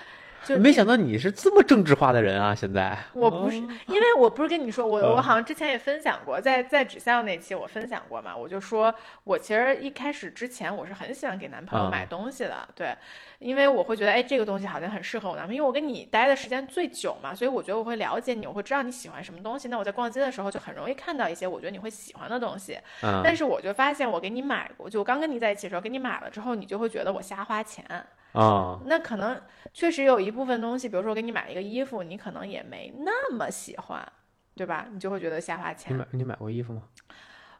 [0.44, 2.54] 就没想到你是这么政治化的人啊！
[2.54, 2.96] 现在。
[3.12, 8.92] 我不是，因为我不是跟你说，我我好像之前也分享过，在在纸箱那期我分享过嘛，我就说
[9.24, 12.94] 我其实一开始之前我是很喜欢给男朋友买东西的，对，
[13.38, 23.20] 因为我会觉得哎这个东西好像很适合我男朋友，因为我跟你待的时间最久嘛，所以我觉得我会了解你，我会知道你喜欢什么东西，那我在逛街的时候就很容易看到一些我觉得你会喜欢的东西，嗯。
[23.22, 27.84] 但是我就发现我给你买过，就我刚跟你在一起的时候给你买了之后，你就会觉得我瞎花钱。
[28.32, 29.40] 啊，那可能
[29.72, 34.06] 确实有一部分东西，比如说我给你买一个衣服，你可能也没那么喜欢，
[34.54, 34.86] 对吧？
[34.92, 35.92] 你就会觉得瞎花钱。
[35.92, 36.82] 你买你买过衣服吗？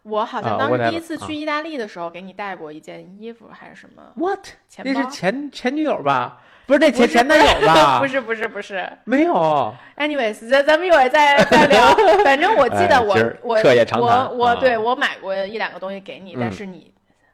[0.03, 4.47] 我好像当时第一次去意大利的时候，给你带过一件衣服还是什么？What？
[4.83, 6.41] 那是前前女友吧？
[6.67, 8.01] 不是那前前男友吧？
[8.03, 9.73] 不是不是不是，没有。
[9.97, 11.95] Anyways，咱咱们一会儿再再聊。
[12.25, 13.61] 反正我记得我我
[14.01, 16.93] 我我对我买过一两个东西给你，但是你。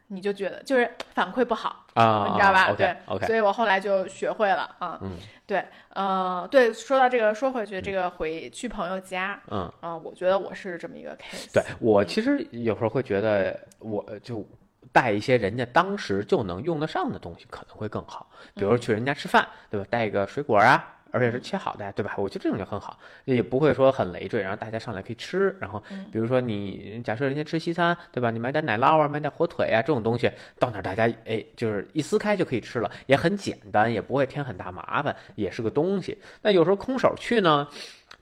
[0.09, 2.73] 你就觉得就是反馈不好啊，你知道吧？
[2.73, 4.99] 对，OK，所以我后来就学会了啊。
[5.03, 5.13] 嗯，
[5.47, 11.53] 对，呃，对，说到这个，说回去，这个回去朋友家，嗯啊，我觉得我是这么一个 case。
[11.53, 14.45] 对我其实有时候会觉得，我就
[14.93, 18.31] 带一些人家当时就能用得上的东西，可能会更好。
[18.55, 19.87] 比如去人家吃饭，对吧？
[19.91, 20.95] 带一个水果啊。
[21.11, 22.15] 而且是切好的，对吧？
[22.19, 25.57] 我觉得这种就很好，也不会说很累赘，然后大家上来可以吃。
[25.61, 25.83] 然后，
[26.13, 28.31] 比如说你假设人家吃西餐，对吧？
[28.31, 36.19] 你买点奶酪啊，买点火腿啊，这种东西到那儿大家哎，就是一撕开就可以吃了，也很简单，也不会添很大麻烦，也是个东西。
[36.43, 37.67] 那有时候空手去呢，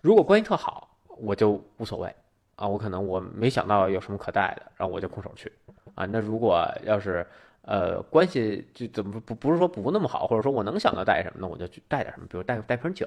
[0.00, 2.14] 如果关系特好，我就无所谓
[2.54, 5.50] 啊，我可能我没想到有什么可带的，然后我就空手去
[5.94, 6.06] 啊。
[6.06, 7.26] 那如果要是。
[7.66, 13.06] 呃，关系就怎么不不是说不那么好，或者说我能想到带什么，呢我就去带点什么，比如带带瓶酒，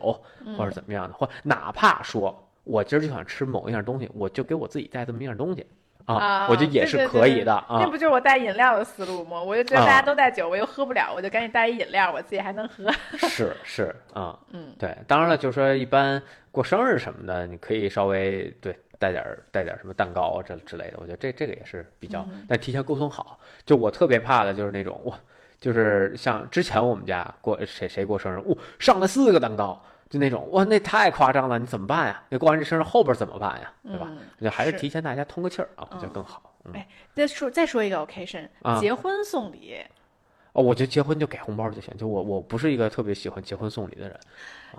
[0.57, 5.65] 或者怎么样的，或哪怕说我今儿就想吃某一样东西，我就给我自己带这么一样东西
[6.03, 7.79] 啊，我觉得也是可以的啊。
[7.81, 9.41] 那不就是我带饮料的思路吗？
[9.41, 12.91] 我就觉得大家都带酒，我又喝不了，我就赶紧带一饮料，我自己还能喝。
[13.17, 18.77] 是是啊，嗯，对，当然了，就是说一般过生日什么的，你可以稍微对。
[18.99, 23.39] 带点儿带点儿什么蛋糕啊这之类的，我觉得这这个也是比较，但提前沟通好。
[23.65, 25.17] 就我特别怕的就是那种哇，
[25.59, 32.23] 就是像之前我们家过谁谁过生日，哇上了四个蛋糕，就那种哇，那太夸张了，你怎么办呀？
[32.29, 33.73] 那过完这生日后边怎么办呀？
[33.83, 34.11] 对吧？
[34.41, 36.53] 就还是提前大家通个气儿啊，我觉得更好。
[36.73, 38.47] 哎，再说再说一个 occasion，
[38.79, 39.77] 结婚送礼。
[40.53, 41.95] 哦，我觉得结婚就给红包就行。
[41.95, 44.19] 就我我不是一个特别喜欢结婚送礼的人。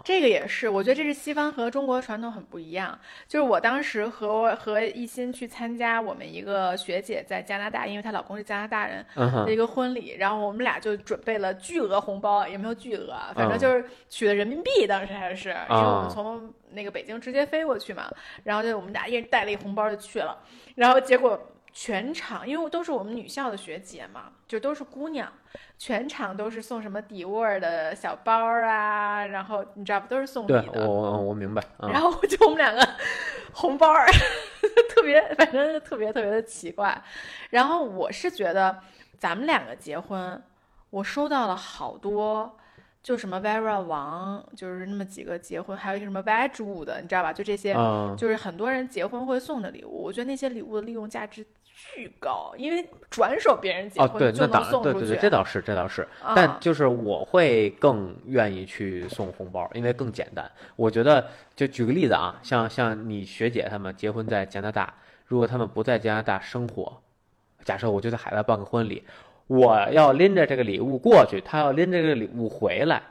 [0.05, 2.97] 这个也是，我觉得这是西方和中国传统很不一样。
[3.29, 18.11] 就是我当时和和一心去参加我们一个学姐在加拿大，因为她老公是加拿大人的一个婚礼，然后我们俩就准备了巨额红包，也没有巨额，反正就是取的人民币，当时还是，因为我们从那个北京直接飞过去嘛，
[18.45, 20.37] 然后就我们俩一人带了一红包就去了，
[20.75, 21.41] 然后结果。
[21.73, 25.33] 全场，因为都是我们女校的学姐嘛，就都是姑娘，
[25.79, 30.87] 全场都是送什么底沃尔的小包啊，然后你知道不，都是送礼的。
[30.87, 31.63] 我我我明白。
[31.79, 32.87] 然后就我们两个
[33.53, 34.07] 红包儿
[34.95, 37.03] 特别，反正特别特别的奇怪。
[37.51, 38.81] 然后我是觉得
[39.19, 40.43] 咱们两个结婚，
[40.91, 42.57] 我收到了好多。
[43.03, 47.33] 就什么 Vera 王，就是那么几个结婚，还有一个什么 Wedgwood 的，你知道吧？
[47.33, 47.73] 就这些，
[48.15, 50.03] 就是很多人结婚会送的礼物。
[50.03, 51.43] 我觉得那些礼物的利用价值
[51.95, 54.99] 巨高，因为转手别人结婚就能送出去。
[55.01, 56.07] 对对对，这倒是，这倒是。
[56.37, 60.51] 但就是我会更愿意去送红包，因为更简单。
[60.77, 61.27] 我觉得，
[61.57, 64.93] 就举个例子啊，像像你学姐他们结婚在加拿大，
[65.27, 67.01] 如果他们不在加拿大生活，
[67.65, 69.03] 假设我就在海外办个婚礼。
[69.47, 73.03] 我要拎着这个礼物过去，他要拎着这个礼物回来，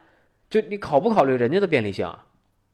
[0.50, 2.10] 就你考不考虑人家的便利性？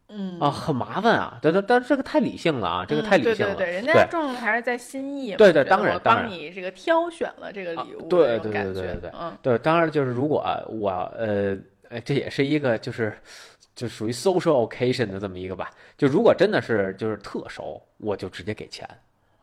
[0.07, 1.39] 嗯啊，很麻烦啊！
[1.41, 3.55] 但但但这个太理性了啊，这个太理性了。
[3.55, 5.35] 对对对，人家重的还是在心意。
[5.35, 6.25] 对对，当然当然。
[6.25, 11.57] 帮你这个挑选了这个礼物，对对对对对对，嗯，对，当然就是如果我呃，
[12.03, 13.17] 这也是一个就是
[13.73, 15.71] 就属于 social occasion 的这么一个吧。
[15.97, 18.87] 就如果真的是就是特熟，我就直接给钱。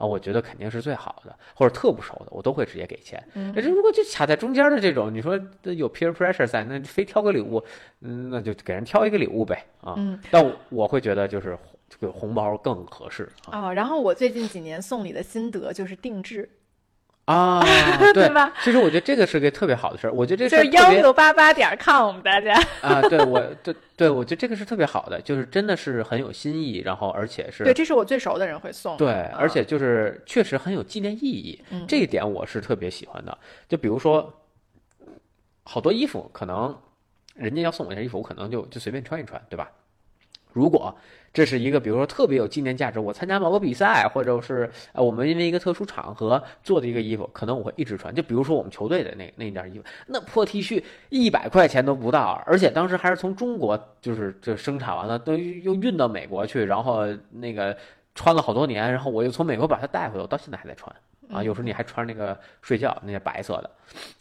[0.03, 3.22] 啊，我觉得肯定是最好的，或者特不熟的，我都会直接给钱。
[3.55, 7.62] 这如果就卡在中间的这种，你说有 peer pressure 在，那非挑个礼物，
[8.00, 9.64] 嗯，那就给人挑一个礼物呗。
[9.80, 9.94] 啊，
[10.28, 11.57] 但我会觉得就是
[11.88, 13.72] 这个红包更合适啊。
[13.72, 16.50] 然后我最近几年送礼的心得就是定制。
[17.25, 17.62] 啊，
[18.12, 18.53] 对吧？
[18.62, 20.12] 其实我觉得这个是个特别好的事儿。
[20.12, 28.97] 我觉得这是幺六八八点 com，大家啊，对我对对，我觉得这个是特别好的，就是真的是很有新意，然后而且是对，这是我最熟的人会送。
[28.97, 33.39] 对，而且就是确实很有纪念意义，这一点我是特别喜欢的。
[33.68, 34.33] 就比如说，
[35.62, 36.77] 好多衣服可能
[37.35, 39.70] 人家要送我一件衣服，我可能就就随便穿一穿，对吧？
[40.53, 40.95] 如果
[41.33, 48.14] 这是一个，比如说特别有纪念价值，我参加某个比赛，或者是呃我们因为一个特殊场合做的一个衣服，可能我会一直穿。
[48.14, 57.74] 就比如说我们球队的那那件衣服，那破 T 恤一百块钱都不到，而且当时还是从中国就是就生产完了，都又运到美国去，然后那个
[58.14, 60.95] 穿了好多年，然后我又从美国把它带回来，我到现在还在穿
[61.30, 61.43] 啊。
[61.43, 63.70] 有时候你还穿那个睡觉，那些白色的，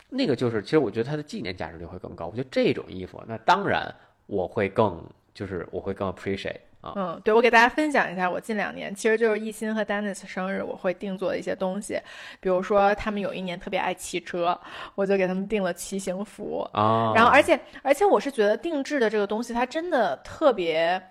[0.07, 2.28] 那个就是其实我觉得它的纪念价值就会更高。
[2.28, 3.93] 我觉得这种衣服，那当然
[4.28, 5.03] 我会更
[5.34, 6.55] 就是我会更 appreciate。
[6.84, 11.99] 嗯，对，我给大家分享一下，我近两年其实就是一心和 Dennis 生日，我会定做的一些东西，
[12.39, 14.59] 比如说他们有一年特别爱骑车，
[14.95, 21.01] 我就给他们定了骑行服啊，然后而且而且我是觉得定制的这个东西它真的特别。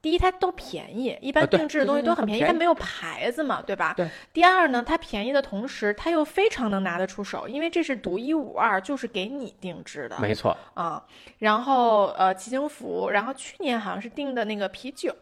[0.00, 3.94] 第一，它都便宜，一般定制的东西都很便宜，它没有牌子嘛，对吧？
[3.96, 4.08] 对。
[4.32, 10.16] 第二呢，它便宜的同时，它又非常能拿得出手，因为这是独一无二，就是给你定制的。
[10.20, 10.56] 没错。
[10.74, 11.04] 啊，
[11.38, 15.12] 然后呃，骑行服，然后去年好像是订的那个啤酒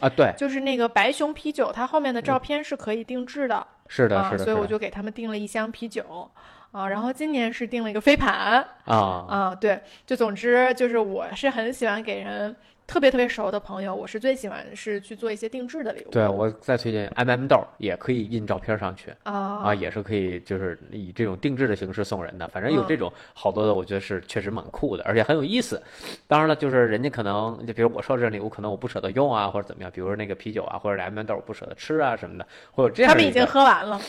[0.00, 3.64] 啊，对，就是那个白熊啤酒，它后面的照片是可以定制的。
[3.86, 4.44] 是的，是的。
[4.44, 6.28] 所以我就给他们订了一箱啤酒
[6.72, 12.56] 啊，然后今年是订了一个飞盘啊啊，对，就总之就是我是很喜欢给人。
[12.86, 16.10] 特别特别熟的朋友，我是最喜欢是去做一些定制的礼物。
[16.10, 19.32] 对我再推荐 M M 豆，也可以印照片上去啊
[19.64, 22.46] 啊，也是可以，就是以这种定制的形式送人的。
[22.48, 25.82] 反正有这种好多的，我觉得是确实蛮酷的，而且很有意思。
[26.28, 29.90] 当然了，就是人家可能就比如我收这礼物，可能我不舍得用啊，或者怎么样。
[29.90, 33.12] 比如说那个啤酒啊，或者 M M 豆不舍得吃啊什么的，或者这样。
[33.12, 34.00] 他们已经喝完了。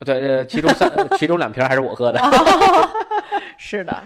[0.00, 2.20] 对，其中三 其中两瓶还是我喝的。
[3.56, 4.02] 是的。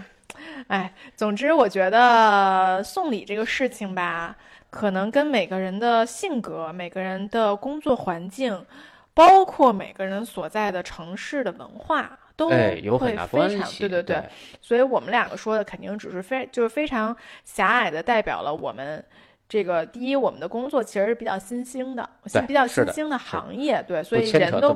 [0.73, 4.37] 哎，总之我觉得送礼这个事情吧，
[4.71, 8.67] 可能跟每个人的性格、每个人的工作环境，
[9.15, 14.23] 包括每个人所在的城市的文化，都会非常对对对。
[14.61, 19.03] 所以我们两个说的肯定只是非就是非常狭隘的代表了我们。
[19.49, 22.07] 这个第一，我们的工作其实是比较新兴的，
[22.47, 24.75] 比较新兴的行业，对，所以人都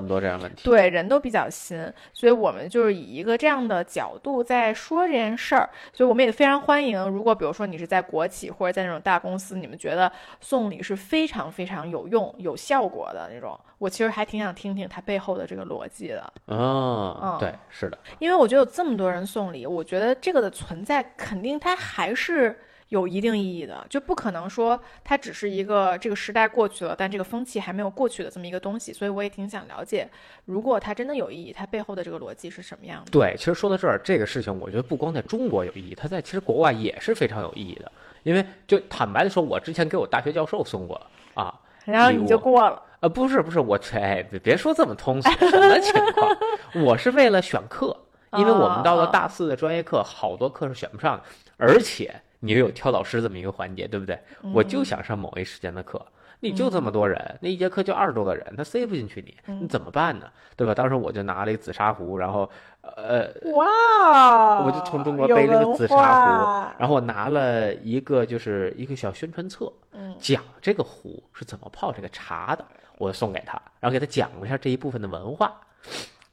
[0.64, 7.06] 对人都比较新，所以我们就是以一个这样的角度在说这件事儿，所以我们也非常欢迎。
[7.10, 10.10] 如果比如说你是在国企或者在那种大公司，你们觉得
[10.40, 16.32] 送礼是非常非常有用、有效果的那种，我其实还挺想听听它背后的这个逻辑的。
[16.46, 22.58] 嗯，对，是的，因为我觉得有这么多人送礼，我觉得这个的存在肯定它还是。
[22.93, 28.93] 有一定意义的，就不可能说它只是一个这个时代过去了，但这个风气还没有过去的这么一个东西。
[28.93, 30.07] 所以我也挺想了解，
[30.45, 33.11] 如果它真的有意义，它背后的这个逻辑是什么样的？
[33.11, 37.90] 对，其实说到这儿，这个事情我觉得不光在中国有意义，它在其实国外也是非常有意义的。
[38.24, 41.01] 因为就坦白的说，我之前给我大学教授送过
[41.32, 42.82] 啊，然后你就过了。
[43.01, 46.36] 呃，不是不是，我哎，别别说这么通俗，什么情况？
[46.84, 47.97] 我是为了选课，
[48.36, 51.24] 因为我们到了大四的专业课，好多课是选不上的，
[51.57, 52.14] 而且
[52.45, 54.18] 你又有挑老师这么一个环节，对不对？
[54.53, 56.05] 我就想上某一时间的课，
[56.40, 60.26] 你就这么多人，那一节课就二十多个人，他塞不进去你，你怎么办呢？
[60.57, 60.74] 对吧？
[60.74, 69.72] 当时我就拿了一个紫砂壶，然后呃，哇，我就从中国背了个紫砂壶，然后我拿了一个就是一个小宣传册，
[70.18, 72.64] 讲这个壶是怎么泡这个茶的。
[72.99, 75.53] 我送给他，然后给他讲了一下这一部分的文化，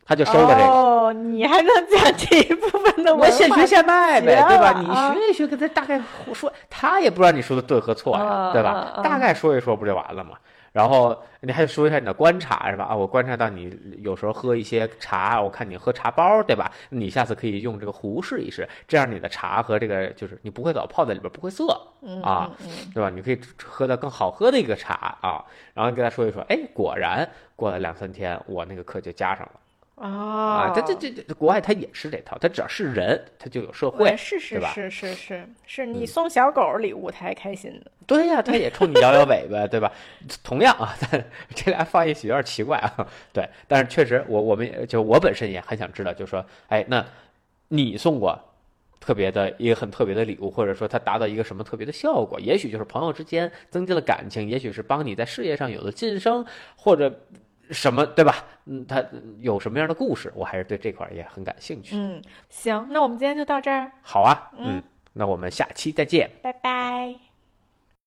[0.10, 0.64] 他就收了这个。
[0.64, 3.28] 哦，你还能讲这一部分的文化？
[3.28, 4.82] 我现学现卖呗，对吧？
[4.82, 6.01] 你学一学，给他大概
[6.34, 9.01] 说，他也不知道你说的对和错呀，对吧？
[9.03, 10.32] 大概说一说，不就完了吗？
[10.72, 12.86] 然后你还得说一下你的观察是吧？
[12.86, 16.72] 啊，我观察到你有时候喝一些茶，我看你喝茶包对吧？
[16.89, 21.66] 你下次可以用这个壶试一试，这样你的茶和这个就是你不会老泡在里边不会涩
[22.24, 22.49] 啊，
[22.95, 23.12] 对吧？
[23.12, 25.45] 你可以喝到更好喝的一个茶啊。
[25.76, 29.51] 然后跟他说一说，哎，果然过了两三天，我那个课就加上了。
[29.99, 37.91] 啊，这这这这，国外他也是这套，他只要是人，他就有社会，是是是是是是，是你送小狗礼物，他还开心呢。
[38.07, 39.91] 对呀，他也冲你摇摇尾巴，对吧？
[40.41, 40.95] 同样啊，
[41.53, 43.05] 这俩放一起有点奇怪啊。
[43.33, 47.05] 对，但是确实，我我们就我本身也很想知道，就是说，哎，那
[47.67, 48.39] 你送过
[49.01, 52.39] 特别的一个很特别的礼物，或者说它达到一个什么特别的效果？
[52.39, 56.45] 也许就是朋友之间增进了感情，也许是帮你在事业上有了晋升，
[56.77, 57.13] 或者。
[57.72, 58.36] 什么对吧？
[58.65, 59.03] 嗯，他
[59.39, 60.32] 有什么样的故事？
[60.36, 61.95] 我还是对这块也很感兴趣。
[61.95, 63.91] 嗯，行，那我们今天就到这儿。
[64.01, 64.82] 好啊，嗯，
[65.13, 67.28] 那我们下期再见，拜拜。